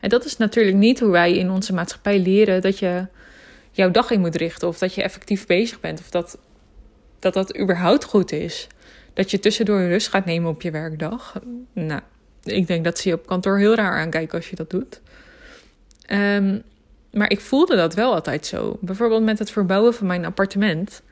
En 0.00 0.08
dat 0.08 0.24
is 0.24 0.36
natuurlijk 0.36 0.76
niet 0.76 1.00
hoe 1.00 1.10
wij 1.10 1.36
in 1.36 1.50
onze 1.50 1.72
maatschappij 1.72 2.18
leren 2.18 2.60
dat 2.60 2.78
je 2.78 3.06
jouw 3.70 3.90
dag 3.90 4.10
in 4.10 4.20
moet 4.20 4.36
richten. 4.36 4.68
Of 4.68 4.78
dat 4.78 4.94
je 4.94 5.02
effectief 5.02 5.46
bezig 5.46 5.80
bent. 5.80 6.00
Of 6.00 6.10
dat 6.10 6.38
dat, 7.22 7.34
dat 7.34 7.58
überhaupt 7.58 8.04
goed 8.04 8.32
is. 8.32 8.66
Dat 9.12 9.30
je 9.30 9.38
tussendoor 9.38 9.86
rust 9.86 10.08
gaat 10.08 10.24
nemen 10.24 10.50
op 10.50 10.62
je 10.62 10.70
werkdag. 10.70 11.40
Nou, 11.72 12.00
ik 12.42 12.66
denk 12.66 12.84
dat 12.84 12.98
ze 12.98 13.08
je 13.08 13.14
op 13.14 13.26
kantoor 13.26 13.58
heel 13.58 13.74
raar 13.74 13.92
aankijken 13.92 14.38
als 14.38 14.50
je 14.50 14.56
dat 14.56 14.70
doet. 14.70 15.00
Ehm, 16.06 16.58
maar 17.12 17.30
ik 17.30 17.40
voelde 17.40 17.76
dat 17.76 17.94
wel 17.94 18.14
altijd 18.14 18.46
zo. 18.46 18.78
Bijvoorbeeld 18.80 19.22
met 19.22 19.38
het 19.38 19.50
verbouwen 19.50 19.94
van 19.94 20.06
mijn 20.06 20.24
appartement. 20.24 21.02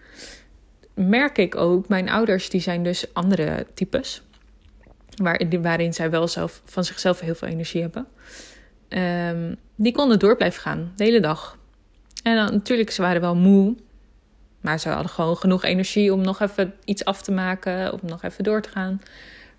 Merk 0.94 1.38
ik 1.38 1.56
ook, 1.56 1.88
mijn 1.88 2.08
ouders 2.08 2.50
die 2.50 2.60
zijn 2.60 2.82
dus 2.82 3.14
andere 3.14 3.66
types. 3.74 4.22
Waarin 5.62 5.94
zij 5.94 6.10
wel 6.10 6.28
zelf, 6.28 6.62
van 6.64 6.84
zichzelf 6.84 7.20
heel 7.20 7.34
veel 7.34 7.48
energie 7.48 7.80
hebben. 7.80 8.06
Um, 8.88 9.56
die 9.76 9.92
konden 9.92 10.18
door 10.18 10.36
blijven 10.36 10.60
gaan, 10.60 10.92
de 10.96 11.04
hele 11.04 11.20
dag. 11.20 11.58
En 12.22 12.36
dan, 12.36 12.52
natuurlijk, 12.52 12.90
ze 12.90 13.02
waren 13.02 13.20
wel 13.20 13.36
moe. 13.36 13.76
Maar 14.60 14.80
ze 14.80 14.88
hadden 14.88 15.10
gewoon 15.10 15.36
genoeg 15.36 15.64
energie 15.64 16.12
om 16.12 16.20
nog 16.20 16.40
even 16.40 16.74
iets 16.84 17.04
af 17.04 17.22
te 17.22 17.32
maken. 17.32 17.92
Om 17.92 17.98
nog 18.02 18.22
even 18.22 18.44
door 18.44 18.62
te 18.62 18.68
gaan. 18.68 19.00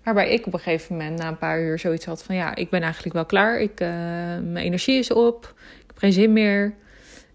Waarbij 0.02 0.30
ik 0.30 0.46
op 0.46 0.52
een 0.52 0.58
gegeven 0.58 0.96
moment 0.96 1.18
na 1.18 1.28
een 1.28 1.38
paar 1.38 1.60
uur 1.60 1.78
zoiets 1.78 2.04
had 2.04 2.22
van... 2.22 2.34
ja, 2.34 2.54
ik 2.54 2.70
ben 2.70 2.82
eigenlijk 2.82 3.14
wel 3.14 3.24
klaar. 3.24 3.60
Ik, 3.60 3.80
uh, 3.80 3.88
mijn 3.88 4.56
energie 4.56 4.98
is 4.98 5.10
op. 5.10 5.54
Ik 5.80 5.84
heb 5.86 5.98
geen 5.98 6.12
zin 6.12 6.32
meer. 6.32 6.74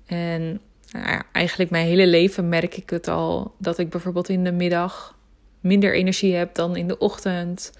En 0.05 0.61
nou 0.91 1.07
ja, 1.07 1.23
eigenlijk 1.31 1.69
mijn 1.69 1.85
hele 1.85 2.07
leven 2.07 2.49
merk 2.49 2.77
ik 2.77 2.89
het 2.89 3.07
al 3.07 3.55
dat 3.59 3.77
ik 3.77 3.89
bijvoorbeeld 3.89 4.29
in 4.29 4.43
de 4.43 4.51
middag 4.51 5.15
minder 5.59 5.93
energie 5.93 6.35
heb 6.35 6.55
dan 6.55 6.75
in 6.75 6.87
de 6.87 6.97
ochtend. 6.97 7.71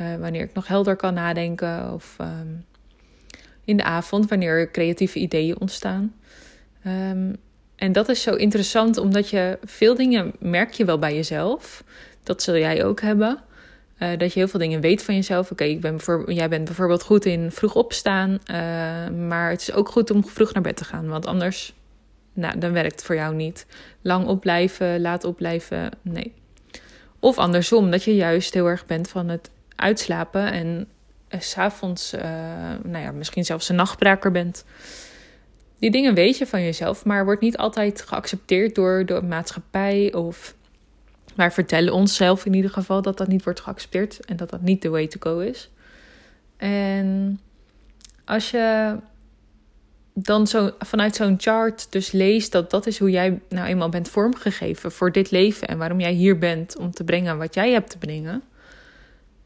Uh, 0.00 0.16
wanneer 0.16 0.42
ik 0.42 0.54
nog 0.54 0.66
helder 0.66 0.96
kan 0.96 1.14
nadenken. 1.14 1.92
Of 1.92 2.14
ehm, 2.18 2.48
in 3.64 3.76
de 3.76 3.84
avond, 3.84 4.28
wanneer 4.28 4.70
creatieve 4.70 5.18
ideeën 5.18 5.60
ontstaan. 5.60 6.14
Um, 6.86 7.36
en 7.76 7.92
dat 7.92 8.08
is 8.08 8.22
zo 8.22 8.34
interessant, 8.34 8.96
omdat 8.96 9.30
je 9.30 9.58
veel 9.64 9.94
dingen 9.94 10.32
merk 10.38 10.72
je 10.72 10.84
wel 10.84 10.98
bij 10.98 11.14
jezelf. 11.14 11.84
Dat 12.22 12.42
zul 12.42 12.56
jij 12.56 12.84
ook 12.84 13.00
hebben. 13.00 13.38
Uh, 13.98 14.08
dat 14.18 14.32
je 14.32 14.38
heel 14.38 14.48
veel 14.48 14.60
dingen 14.60 14.80
weet 14.80 15.02
van 15.02 15.14
jezelf. 15.14 15.50
Oké, 15.50 15.76
ben 15.76 16.00
jij 16.26 16.48
bent 16.48 16.64
bijvoorbeeld 16.64 17.02
goed 17.02 17.24
in 17.24 17.50
vroeg 17.50 17.74
opstaan. 17.74 18.30
Uh, 18.30 19.26
maar 19.26 19.50
het 19.50 19.60
is 19.60 19.72
ook 19.72 19.88
goed 19.88 20.10
om 20.10 20.26
vroeg 20.26 20.52
naar 20.52 20.62
bed 20.62 20.76
te 20.76 20.84
gaan. 20.84 21.08
Want 21.08 21.26
anders, 21.26 21.74
nou, 22.32 22.58
dan 22.58 22.72
werkt 22.72 22.92
het 22.92 23.04
voor 23.04 23.14
jou 23.14 23.34
niet. 23.34 23.66
Lang 24.02 24.26
opblijven, 24.26 25.00
laat 25.00 25.24
opblijven, 25.24 25.90
nee. 26.02 26.32
Of 27.18 27.38
andersom, 27.38 27.90
dat 27.90 28.04
je 28.04 28.14
juist 28.14 28.54
heel 28.54 28.66
erg 28.66 28.86
bent 28.86 29.08
van 29.08 29.28
het 29.28 29.50
uitslapen. 29.76 30.52
En 30.52 30.88
uh, 31.28 31.40
s'avonds, 31.40 32.10
nou 32.82 32.98
ja, 32.98 33.12
misschien 33.12 33.44
zelfs 33.44 33.68
een 33.68 33.76
nachtbraker 33.76 34.30
bent. 34.30 34.64
Die 35.78 35.90
dingen 35.90 36.14
weet 36.14 36.38
je 36.38 36.46
van 36.46 36.62
jezelf, 36.62 37.04
maar 37.04 37.24
wordt 37.24 37.40
niet 37.40 37.56
altijd 37.56 38.02
geaccepteerd 38.02 38.74
door 38.74 39.06
de 39.06 39.22
maatschappij 39.22 40.12
of 40.12 40.54
wij 41.34 41.50
vertellen 41.50 41.92
onszelf 41.92 42.46
in 42.46 42.54
ieder 42.54 42.70
geval 42.70 43.02
dat 43.02 43.18
dat 43.18 43.28
niet 43.28 43.44
wordt 43.44 43.60
geaccepteerd 43.60 44.24
en 44.24 44.36
dat 44.36 44.50
dat 44.50 44.62
niet 44.62 44.82
de 44.82 44.88
way 44.88 45.06
to 45.06 45.16
go 45.20 45.38
is. 45.38 45.70
En 46.56 47.40
als 48.24 48.50
je 48.50 48.96
dan 50.14 50.46
zo 50.46 50.70
vanuit 50.78 51.16
zo'n 51.16 51.34
chart 51.38 51.92
dus 51.92 52.12
leest 52.12 52.52
dat 52.52 52.70
dat 52.70 52.86
is 52.86 52.98
hoe 52.98 53.10
jij 53.10 53.40
nou 53.48 53.66
eenmaal 53.66 53.88
bent 53.88 54.08
vormgegeven 54.08 54.92
voor 54.92 55.12
dit 55.12 55.30
leven 55.30 55.68
en 55.68 55.78
waarom 55.78 56.00
jij 56.00 56.12
hier 56.12 56.38
bent 56.38 56.76
om 56.76 56.90
te 56.90 57.04
brengen 57.04 57.38
wat 57.38 57.54
jij 57.54 57.72
hebt 57.72 57.90
te 57.90 57.98
brengen, 57.98 58.42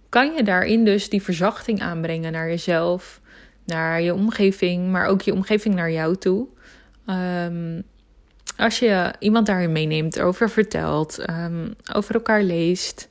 kan 0.08 0.34
je 0.34 0.42
daarin 0.42 0.84
dus 0.84 1.08
die 1.08 1.22
verzachting 1.22 1.80
aanbrengen 1.80 2.32
naar 2.32 2.48
jezelf, 2.48 3.20
naar 3.64 4.02
je 4.02 4.14
omgeving, 4.14 4.90
maar 4.90 5.06
ook 5.06 5.22
je 5.22 5.32
omgeving 5.32 5.74
naar 5.74 5.90
jou 5.90 6.16
toe. 6.16 6.46
Um, 7.06 7.82
als 8.56 8.78
je 8.78 9.12
iemand 9.18 9.46
daarin 9.46 9.72
meeneemt, 9.72 10.16
erover 10.16 10.50
vertelt, 10.50 11.28
um, 11.30 11.74
over 11.92 12.14
elkaar 12.14 12.42
leest. 12.42 13.08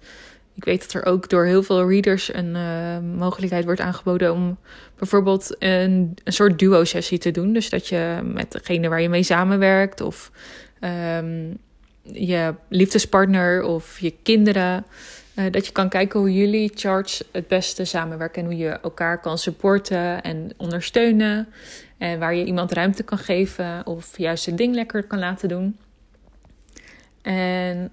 Ik 0.55 0.63
weet 0.63 0.81
dat 0.81 0.93
er 0.93 1.05
ook 1.05 1.29
door 1.29 1.45
heel 1.45 1.63
veel 1.63 1.89
readers 1.89 2.33
een 2.33 2.55
uh, 2.55 3.17
mogelijkheid 3.17 3.65
wordt 3.65 3.79
aangeboden 3.79 4.33
om 4.33 4.57
bijvoorbeeld 4.97 5.55
een, 5.59 6.17
een 6.23 6.33
soort 6.33 6.59
duo-sessie 6.59 7.17
te 7.17 7.31
doen. 7.31 7.53
Dus 7.53 7.69
dat 7.69 7.87
je 7.87 8.19
met 8.23 8.51
degene 8.51 8.89
waar 8.89 9.01
je 9.01 9.09
mee 9.09 9.23
samenwerkt 9.23 10.01
of 10.01 10.31
je 12.11 12.53
liefdespartner 12.69 13.63
of 13.63 13.99
je 13.99 14.13
kinderen. 14.23 14.85
Uh, 15.37 15.45
dat 15.51 15.65
je 15.65 15.71
kan 15.71 15.89
kijken 15.89 16.19
hoe 16.19 16.33
jullie 16.33 16.71
charts 16.75 17.23
het 17.31 17.47
beste 17.47 17.85
samenwerken 17.85 18.41
en 18.41 18.47
hoe 18.47 18.57
je 18.57 18.69
elkaar 18.69 19.21
kan 19.21 19.37
supporten 19.37 20.21
en 20.21 20.51
ondersteunen. 20.57 21.47
En 21.97 22.19
waar 22.19 22.35
je 22.35 22.45
iemand 22.45 22.71
ruimte 22.71 23.03
kan 23.03 23.17
geven 23.17 23.85
of 23.85 24.17
juist 24.17 24.45
het 24.45 24.57
ding 24.57 24.75
lekker 24.75 25.03
kan 25.03 25.19
laten 25.19 25.49
doen. 25.49 25.77
En 27.21 27.91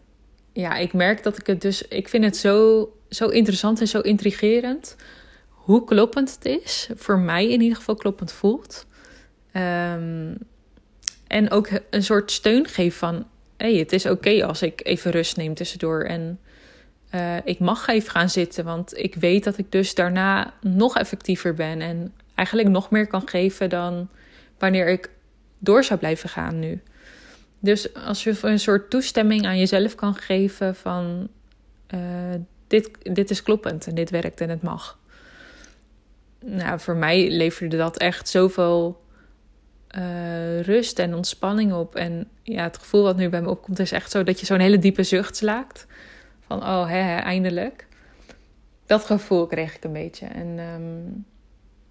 ja, 0.53 0.77
ik 0.77 0.93
merk 0.93 1.23
dat 1.23 1.39
ik 1.39 1.47
het 1.47 1.61
dus. 1.61 1.89
Ik 1.89 2.09
vind 2.09 2.25
het 2.25 2.37
zo, 2.37 2.89
zo 3.09 3.29
interessant 3.29 3.81
en 3.81 3.89
zo 3.89 4.01
intrigerend. 4.01 4.97
Hoe 5.49 5.85
kloppend 5.85 6.35
het 6.35 6.45
is. 6.45 6.89
Voor 6.95 7.19
mij 7.19 7.51
in 7.51 7.61
ieder 7.61 7.77
geval 7.77 7.95
kloppend 7.95 8.33
voelt. 8.33 8.87
Um, 9.53 10.37
en 11.27 11.51
ook 11.51 11.69
een 11.91 12.03
soort 12.03 12.31
steun 12.31 12.69
geef 12.69 12.97
van. 12.97 13.27
Hey, 13.57 13.75
het 13.75 13.93
is 13.93 14.07
oké 14.07 14.47
als 14.47 14.63
ik 14.63 14.81
even 14.85 15.11
rust 15.11 15.37
neem 15.37 15.55
tussendoor. 15.55 16.03
En 16.03 16.39
uh, 17.15 17.37
ik 17.45 17.59
mag 17.59 17.87
even 17.87 18.11
gaan 18.11 18.31
zitten. 18.31 18.65
Want 18.65 18.99
ik 18.99 19.15
weet 19.15 19.45
dat 19.45 19.59
ik 19.59 19.73
dus 19.73 19.95
daarna 19.95 20.53
nog 20.61 20.97
effectiever 20.97 21.55
ben. 21.55 21.81
En 21.81 22.13
eigenlijk 22.35 22.69
nog 22.69 22.91
meer 22.91 23.07
kan 23.07 23.29
geven 23.29 23.69
dan 23.69 24.09
wanneer 24.59 24.89
ik 24.89 25.11
door 25.59 25.85
zou 25.85 25.99
blijven 25.99 26.29
gaan 26.29 26.59
nu. 26.59 26.83
Dus 27.59 27.95
als 27.95 28.25
je 28.25 28.39
een 28.43 28.59
soort 28.59 28.91
toestemming 28.91 29.47
aan 29.47 29.59
jezelf 29.59 29.95
kan 29.95 30.15
geven 30.15 30.75
van 30.75 31.29
uh, 31.95 32.01
dit, 32.67 32.91
dit 33.03 33.31
is 33.31 33.43
kloppend 33.43 33.87
en 33.87 33.95
dit 33.95 34.11
werkt 34.11 34.41
en 34.41 34.49
het 34.49 34.63
mag. 34.63 34.99
Nou, 36.41 36.81
voor 36.81 36.97
mij 36.97 37.31
leverde 37.31 37.77
dat 37.77 37.97
echt 37.97 38.29
zoveel 38.29 39.03
uh, 39.99 40.61
rust 40.61 40.99
en 40.99 41.15
ontspanning 41.15 41.73
op. 41.73 41.95
En 41.95 42.29
ja, 42.43 42.63
het 42.63 42.79
gevoel 42.79 43.03
wat 43.03 43.17
nu 43.17 43.29
bij 43.29 43.43
me 43.43 43.51
opkomt 43.51 43.79
is 43.79 43.93
echt 43.93 44.11
zo 44.11 44.23
dat 44.23 44.41
je 44.41 44.47
zo'n 44.47 44.61
hele 44.61 44.79
diepe 44.79 45.03
zucht 45.03 45.37
slaakt. 45.37 45.87
Oh, 46.63 46.89
hè, 46.89 47.17
eindelijk. 47.17 47.87
Dat 48.87 49.05
gevoel 49.05 49.47
kreeg 49.47 49.77
ik 49.77 49.85
een 49.85 49.93
beetje. 49.93 50.27
En 50.27 50.59
um, 50.59 51.25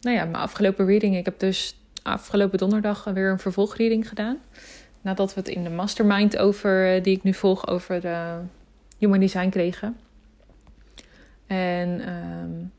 nou 0.02 0.18
ja, 0.18 0.24
mijn 0.24 0.44
afgelopen 0.44 0.86
reading. 0.86 1.16
Ik 1.18 1.26
heb 1.26 1.40
dus 1.40 1.78
afgelopen 2.04 2.58
donderdag 2.58 3.04
weer 3.04 3.32
een 3.32 3.40
vervolgreading 3.40 4.08
gedaan. 4.08 4.38
Nadat 5.02 5.34
we 5.34 5.40
het 5.40 5.50
in 5.50 5.64
de 5.64 5.70
mastermind 5.70 6.38
over, 6.38 6.96
eh, 6.96 7.04
die 7.04 7.16
ik 7.16 7.24
nu 7.24 7.34
volg, 7.34 7.68
over 7.68 8.02
de 8.02 8.38
human 8.98 9.20
design 9.20 9.50
kregen. 9.50 9.98
En 11.48 12.10
um, 12.10 12.72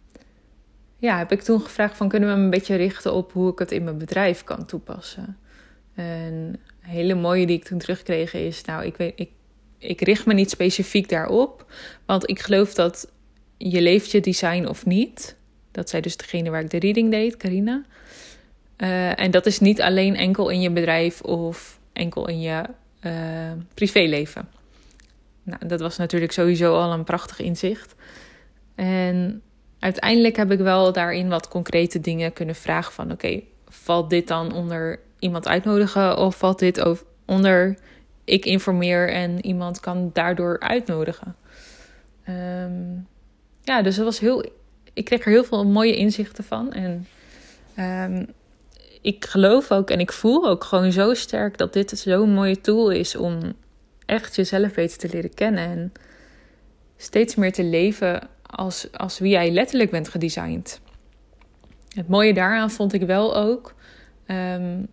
ja, 0.98 1.18
heb 1.18 1.32
ik 1.32 1.42
toen 1.42 1.60
gevraagd 1.60 1.96
van 1.96 2.08
kunnen 2.08 2.28
we 2.28 2.34
me 2.34 2.42
een 2.42 2.50
beetje 2.50 2.76
richten 2.76 3.12
op 3.12 3.32
hoe 3.32 3.52
ik 3.52 3.58
het 3.58 3.72
in 3.72 3.84
mijn 3.84 3.98
bedrijf 3.98 4.44
kan 4.44 4.66
toepassen. 4.66 5.38
En 5.94 6.32
een 6.32 6.58
hele 6.80 7.14
mooie 7.14 7.46
die 7.46 7.56
ik 7.56 7.64
toen 7.64 7.78
terugkreeg 7.78 8.34
is, 8.34 8.64
nou, 8.64 8.84
ik, 8.84 8.96
weet, 8.96 9.12
ik, 9.16 9.30
ik 9.84 10.00
richt 10.00 10.26
me 10.26 10.34
niet 10.34 10.50
specifiek 10.50 11.08
daarop. 11.08 11.66
Want 12.06 12.30
ik 12.30 12.40
geloof 12.40 12.74
dat 12.74 13.10
je 13.56 13.80
leeft 13.80 14.10
je 14.10 14.20
design 14.20 14.66
of 14.66 14.86
niet. 14.86 15.36
Dat 15.70 15.88
zij 15.88 16.00
dus 16.00 16.16
degene 16.16 16.50
waar 16.50 16.60
ik 16.60 16.70
de 16.70 16.78
reading 16.78 17.10
deed, 17.10 17.36
Carina. 17.36 17.84
Uh, 18.78 19.20
en 19.20 19.30
dat 19.30 19.46
is 19.46 19.60
niet 19.60 19.80
alleen 19.80 20.16
enkel 20.16 20.48
in 20.48 20.60
je 20.60 20.70
bedrijf 20.70 21.20
of 21.20 21.78
enkel 21.92 22.28
in 22.28 22.40
je 22.40 22.62
uh, 23.06 23.12
privéleven. 23.74 24.48
Nou, 25.42 25.66
dat 25.66 25.80
was 25.80 25.96
natuurlijk 25.96 26.32
sowieso 26.32 26.74
al 26.74 26.92
een 26.92 27.04
prachtig 27.04 27.40
inzicht. 27.40 27.94
En 28.74 29.42
uiteindelijk 29.78 30.36
heb 30.36 30.50
ik 30.50 30.58
wel 30.58 30.92
daarin 30.92 31.28
wat 31.28 31.48
concrete 31.48 32.00
dingen 32.00 32.32
kunnen 32.32 32.54
vragen 32.54 32.92
van... 32.92 33.12
oké, 33.12 33.40
valt 33.68 34.10
dit 34.10 34.28
dan 34.28 34.52
onder 34.52 35.00
iemand 35.18 35.48
uitnodigen 35.48 36.16
of 36.18 36.36
valt 36.36 36.58
dit 36.58 37.04
onder 37.26 37.78
ik 38.24 38.44
informeer 38.44 39.12
en 39.12 39.46
iemand 39.46 39.80
kan 39.80 40.10
daardoor 40.12 40.60
uitnodigen? 40.60 41.36
Um, 42.28 43.06
ja, 43.62 43.82
dus 43.82 43.96
dat 43.96 44.04
was 44.04 44.18
heel 44.18 44.44
ik 44.94 45.04
kreeg 45.04 45.24
er 45.24 45.30
heel 45.30 45.44
veel 45.44 45.66
mooie 45.66 45.96
inzichten 45.96 46.44
van. 46.44 46.72
En 46.72 47.06
um, 47.78 48.26
ik 49.02 49.24
geloof 49.24 49.70
ook 49.70 49.90
en 49.90 50.00
ik 50.00 50.12
voel 50.12 50.48
ook 50.48 50.64
gewoon 50.64 50.92
zo 50.92 51.14
sterk 51.14 51.58
dat 51.58 51.72
dit 51.72 51.98
zo'n 51.98 52.32
mooie 52.32 52.60
tool 52.60 52.90
is 52.90 53.16
om 53.16 53.52
echt 54.06 54.36
jezelf 54.36 54.74
beter 54.74 54.98
te 54.98 55.08
leren 55.08 55.34
kennen. 55.34 55.64
En 55.64 55.92
steeds 56.96 57.34
meer 57.34 57.52
te 57.52 57.64
leven 57.64 58.28
als, 58.46 58.92
als 58.92 59.18
wie 59.18 59.30
jij 59.30 59.50
letterlijk 59.50 59.90
bent 59.90 60.08
gedesigned. 60.08 60.80
Het 61.94 62.08
mooie 62.08 62.34
daaraan 62.34 62.70
vond 62.70 62.92
ik 62.92 63.02
wel 63.02 63.36
ook. 63.36 63.74
Um, 64.26 64.88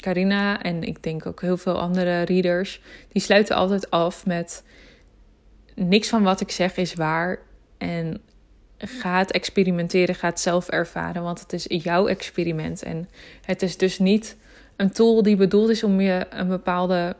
Carina 0.00 0.62
en 0.62 0.82
ik 0.82 1.02
denk 1.02 1.26
ook 1.26 1.40
heel 1.40 1.56
veel 1.56 1.80
andere 1.80 2.22
readers, 2.22 2.80
die 3.08 3.22
sluiten 3.22 3.56
altijd 3.56 3.90
af 3.90 4.26
met 4.26 4.64
niks 5.74 6.08
van 6.08 6.22
wat 6.22 6.40
ik 6.40 6.50
zeg 6.50 6.76
is 6.76 6.94
waar. 6.94 7.38
En 7.78 8.20
ga 8.78 9.18
het 9.18 9.30
experimenteren, 9.30 10.14
ga 10.14 10.28
het 10.28 10.40
zelf 10.40 10.68
ervaren, 10.68 11.22
want 11.22 11.40
het 11.40 11.52
is 11.52 11.66
jouw 11.68 12.06
experiment. 12.06 12.82
En 12.82 13.08
het 13.44 13.62
is 13.62 13.76
dus 13.76 13.98
niet 13.98 14.36
een 14.76 14.90
tool 14.90 15.22
die 15.22 15.36
bedoeld 15.36 15.68
is 15.68 15.82
om 15.82 16.00
je 16.00 16.26
een 16.30 16.48
bepaalde 16.48 17.16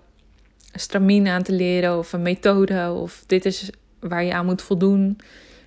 stramien 0.72 1.28
aan 1.28 1.42
te 1.42 1.52
leren 1.52 1.98
of 1.98 2.12
een 2.12 2.22
methode 2.22 2.92
of 2.92 3.24
dit 3.26 3.44
is 3.44 3.70
waar 4.00 4.24
je 4.24 4.32
aan 4.32 4.46
moet 4.46 4.62
voldoen. 4.62 5.18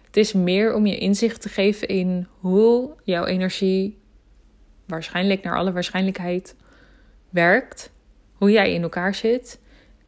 Het 0.06 0.18
is 0.18 0.34
meer 0.34 0.74
om 0.74 0.86
je 0.86 0.98
inzicht 0.98 1.42
te 1.42 1.50
geven 1.50 1.88
in 1.88 2.28
hoe 2.40 2.90
jouw 3.04 3.26
energie 3.26 3.98
waarschijnlijk 4.86 5.44
naar 5.44 5.58
alle 5.58 5.72
waarschijnlijkheid 5.72 6.56
werkt, 7.34 7.92
hoe 8.34 8.52
jij 8.52 8.74
in 8.74 8.82
elkaar 8.84 9.16
zit 9.16 9.60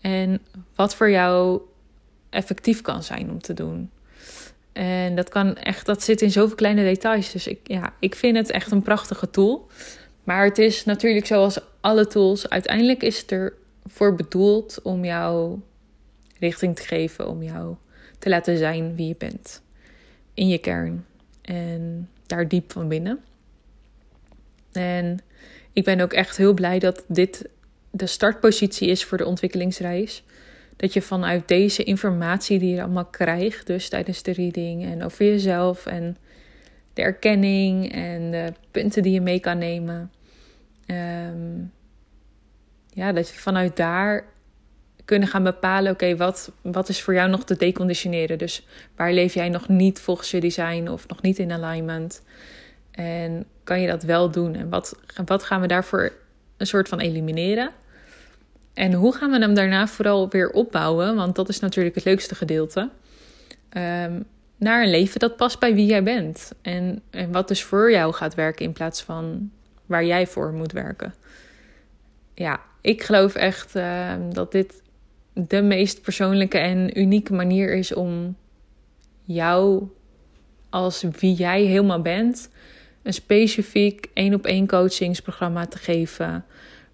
en 0.01 0.41
wat 0.75 0.95
voor 0.95 1.09
jou 1.09 1.61
effectief 2.29 2.81
kan 2.81 3.03
zijn 3.03 3.29
om 3.29 3.41
te 3.41 3.53
doen. 3.53 3.89
En 4.73 5.15
dat 5.15 5.29
kan 5.29 5.55
echt, 5.55 5.85
dat 5.85 6.03
zit 6.03 6.21
in 6.21 6.31
zoveel 6.31 6.55
kleine 6.55 6.83
details. 6.83 7.31
Dus 7.31 7.47
ik, 7.47 7.59
ja, 7.63 7.93
ik 7.99 8.15
vind 8.15 8.38
het 8.38 8.51
echt 8.51 8.71
een 8.71 8.81
prachtige 8.81 9.29
tool. 9.29 9.67
Maar 10.23 10.43
het 10.43 10.57
is 10.57 10.85
natuurlijk 10.85 11.25
zoals 11.25 11.59
alle 11.81 12.07
tools. 12.07 12.49
Uiteindelijk 12.49 13.03
is 13.03 13.19
het 13.19 13.31
ervoor 13.85 14.15
bedoeld 14.15 14.79
om 14.81 15.05
jou 15.05 15.59
richting 16.39 16.75
te 16.75 16.81
geven. 16.81 17.27
Om 17.27 17.43
jou 17.43 17.75
te 18.19 18.29
laten 18.29 18.57
zijn 18.57 18.95
wie 18.95 19.07
je 19.07 19.15
bent. 19.17 19.61
In 20.33 20.47
je 20.47 20.57
kern. 20.57 21.05
En 21.41 22.09
daar 22.25 22.47
diep 22.47 22.71
van 22.71 22.88
binnen. 22.88 23.19
En 24.75 25.19
ik 25.73 25.83
ben 25.83 25.99
ook 25.99 26.13
echt 26.13 26.38
heel 26.38 26.53
blij 26.53 26.79
dat 26.79 27.03
dit 27.07 27.49
de 27.91 28.05
startpositie 28.05 28.89
is 28.89 29.05
voor 29.05 29.17
de 29.17 29.25
ontwikkelingsreis. 29.25 30.23
Dat 30.75 30.93
je 30.93 31.01
vanuit 31.01 31.47
deze 31.47 31.83
informatie 31.83 32.59
die 32.59 32.75
je 32.75 32.81
allemaal 32.81 33.05
krijgt, 33.05 33.67
dus 33.67 33.89
tijdens 33.89 34.23
de 34.23 34.33
reading 34.33 34.85
en 34.85 35.03
over 35.03 35.25
jezelf 35.25 35.85
en 35.85 36.17
de 36.93 37.01
erkenning 37.01 37.91
en 37.93 38.31
de 38.31 38.53
punten 38.71 39.03
die 39.03 39.13
je 39.13 39.21
mee 39.21 39.39
kan 39.39 39.57
nemen. 39.57 40.11
Ehm, 40.85 41.63
ja, 42.89 43.11
dat 43.11 43.29
je 43.29 43.39
vanuit 43.39 43.75
daar 43.75 44.25
kunnen 45.05 45.27
gaan 45.27 45.43
bepalen: 45.43 45.91
oké, 45.91 46.15
wat, 46.15 46.51
wat 46.61 46.89
is 46.89 47.01
voor 47.01 47.13
jou 47.13 47.29
nog 47.29 47.43
te 47.43 47.57
deconditioneren? 47.57 48.38
Dus 48.38 48.67
waar 48.95 49.13
leef 49.13 49.33
jij 49.33 49.49
nog 49.49 49.67
niet 49.67 49.99
volgens 49.99 50.31
je 50.31 50.39
design 50.39 50.88
of 50.88 51.07
nog 51.07 51.21
niet 51.21 51.39
in 51.39 51.51
alignment? 51.51 52.21
En 52.95 53.45
kan 53.63 53.81
je 53.81 53.88
dat 53.88 54.03
wel 54.03 54.31
doen? 54.31 54.55
En 54.55 54.69
wat, 54.69 54.99
wat 55.25 55.43
gaan 55.43 55.62
we 55.62 55.67
daarvoor 55.67 56.12
een 56.58 56.67
soort 56.67 56.88
van 56.88 56.99
elimineren? 56.99 57.71
En 58.73 58.93
hoe 58.93 59.15
gaan 59.15 59.31
we 59.31 59.39
hem 59.39 59.53
daarna 59.53 59.88
vooral 59.88 60.29
weer 60.29 60.49
opbouwen? 60.49 61.15
Want 61.15 61.36
dat 61.36 61.49
is 61.49 61.60
natuurlijk 61.60 61.95
het 61.95 62.03
leukste 62.03 62.36
gedeelte. 62.36 62.89
Um, 63.77 64.25
naar 64.58 64.84
een 64.84 64.89
leven 64.89 65.19
dat 65.19 65.36
past 65.36 65.60
bij 65.60 65.75
wie 65.75 65.86
jij 65.86 66.03
bent. 66.03 66.51
En, 66.62 67.01
en 67.10 67.31
wat 67.31 67.47
dus 67.47 67.63
voor 67.63 67.91
jou 67.91 68.13
gaat 68.13 68.36
werken 68.36 68.65
in 68.65 68.73
plaats 68.73 69.01
van 69.01 69.51
waar 69.86 70.05
jij 70.05 70.27
voor 70.27 70.53
moet 70.53 70.71
werken. 70.71 71.13
Ja, 72.34 72.62
ik 72.81 73.03
geloof 73.03 73.36
echt 73.36 73.75
ehm, 73.75 74.34
dat 74.34 74.51
dit 74.51 74.81
de 75.34 75.62
meest 75.62 76.01
persoonlijke 76.01 76.58
en 76.58 76.99
unieke 76.99 77.34
manier 77.34 77.73
is 77.73 77.93
om 77.93 78.36
jou 79.23 79.88
als 80.69 81.05
wie 81.19 81.34
jij 81.34 81.62
helemaal 81.62 82.01
bent, 82.01 82.49
een 83.05 83.13
specifiek 83.13 84.09
één 84.13 84.33
op 84.33 84.45
één 84.45 84.67
coachingsprogramma 84.67 85.65
te 85.65 85.77
geven. 85.77 86.45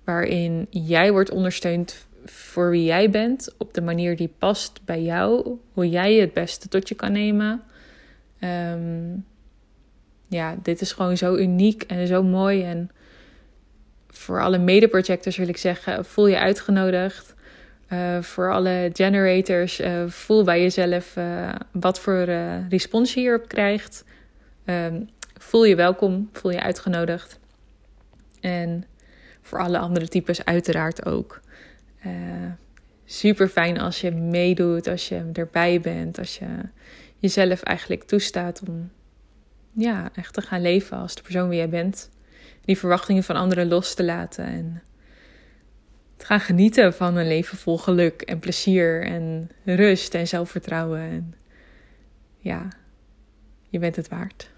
Waarin 0.04 0.68
jij 0.70 1.12
wordt 1.12 1.32
ondersteund 1.32 2.08
voor 2.26 2.70
wie 2.70 2.84
jij 2.84 3.10
bent, 3.10 3.54
op 3.58 3.74
de 3.74 3.82
manier 3.82 4.16
die 4.16 4.34
past 4.38 4.80
bij 4.86 5.02
jou, 5.02 5.58
hoe 5.74 5.90
jij 5.90 6.14
het 6.14 6.34
beste 6.34 6.68
tot 6.68 6.90
je 6.90 6.96
kan 6.96 7.12
nemen. 7.12 7.62
Ehm, 8.40 9.16
ja, 10.28 10.56
dit 10.64 10.82
is 10.82 10.92
gewoon 10.92 11.18
zo 11.18 11.36
uniek 11.36 11.84
en 11.84 12.08
zo 12.08 12.24
mooi. 12.24 12.64
En 12.64 12.92
voor 14.08 14.42
alle 14.42 14.58
mede-projectors 14.58 15.38
wil 15.38 15.48
ik 15.48 15.58
zeggen: 15.58 16.06
voel 16.06 16.28
je 16.28 16.40
uitgenodigd. 16.40 17.34
Uh, 17.90 18.22
voor 18.22 18.52
alle 18.52 18.90
generators, 18.94 19.82
uh, 19.82 20.04
voel 20.08 20.44
bij 20.44 20.62
jezelf 20.62 21.16
uh, 21.18 21.50
wat 21.72 22.00
voor 22.00 22.24
respons 22.70 23.14
je 23.14 23.20
hierop 23.20 23.48
krijgt. 23.48 24.06
Um, 24.66 25.10
voel 25.42 25.64
je 25.64 25.76
welkom, 25.76 26.30
voel 26.32 26.52
je 26.52 26.62
uitgenodigd. 26.62 27.40
En 28.40 28.84
voor 29.42 29.60
alle 29.60 29.78
andere 29.78 30.08
types 30.08 30.46
uiteraard 30.46 31.06
ook. 31.06 31.40
super 33.06 33.48
fijn 33.48 33.80
als 33.80 34.02
je 34.02 34.12
meedoet, 34.12 34.88
als 34.88 35.10
je 35.10 35.30
erbij 35.34 35.82
bent, 35.82 36.20
als 36.20 36.38
je 36.38 36.48
jezelf 37.18 37.62
eigenlijk 37.62 38.04
toestaat 38.04 38.62
om 38.68 38.92
ja, 39.72 40.10
echt 40.16 40.34
te 40.34 40.42
gaan 40.42 40.62
leven 40.62 40.98
als 40.98 41.16
de 41.16 41.22
persoon 41.22 41.50
wie 41.50 41.58
jij 41.58 41.70
bent. 41.70 42.10
Die 42.66 42.78
verwachtingen 42.78 43.24
van 43.24 43.36
anderen 43.36 43.68
los 43.68 43.94
te 43.94 44.04
laten 44.04 44.46
en 44.46 44.82
te 46.18 46.26
gaan 46.26 46.40
genieten 46.40 46.94
van 46.94 47.16
een 47.16 47.28
leven 47.28 47.58
vol 47.58 47.78
geluk 47.78 48.22
en 48.22 48.40
plezier 48.40 49.04
en 49.04 49.50
rust 49.66 50.14
en 50.14 50.28
zelfvertrouwen. 50.28 51.00
En 51.00 51.34
ja, 52.38 52.68
je 53.70 53.80
bent 53.80 53.96
het 53.96 54.08
waard. 54.08 54.51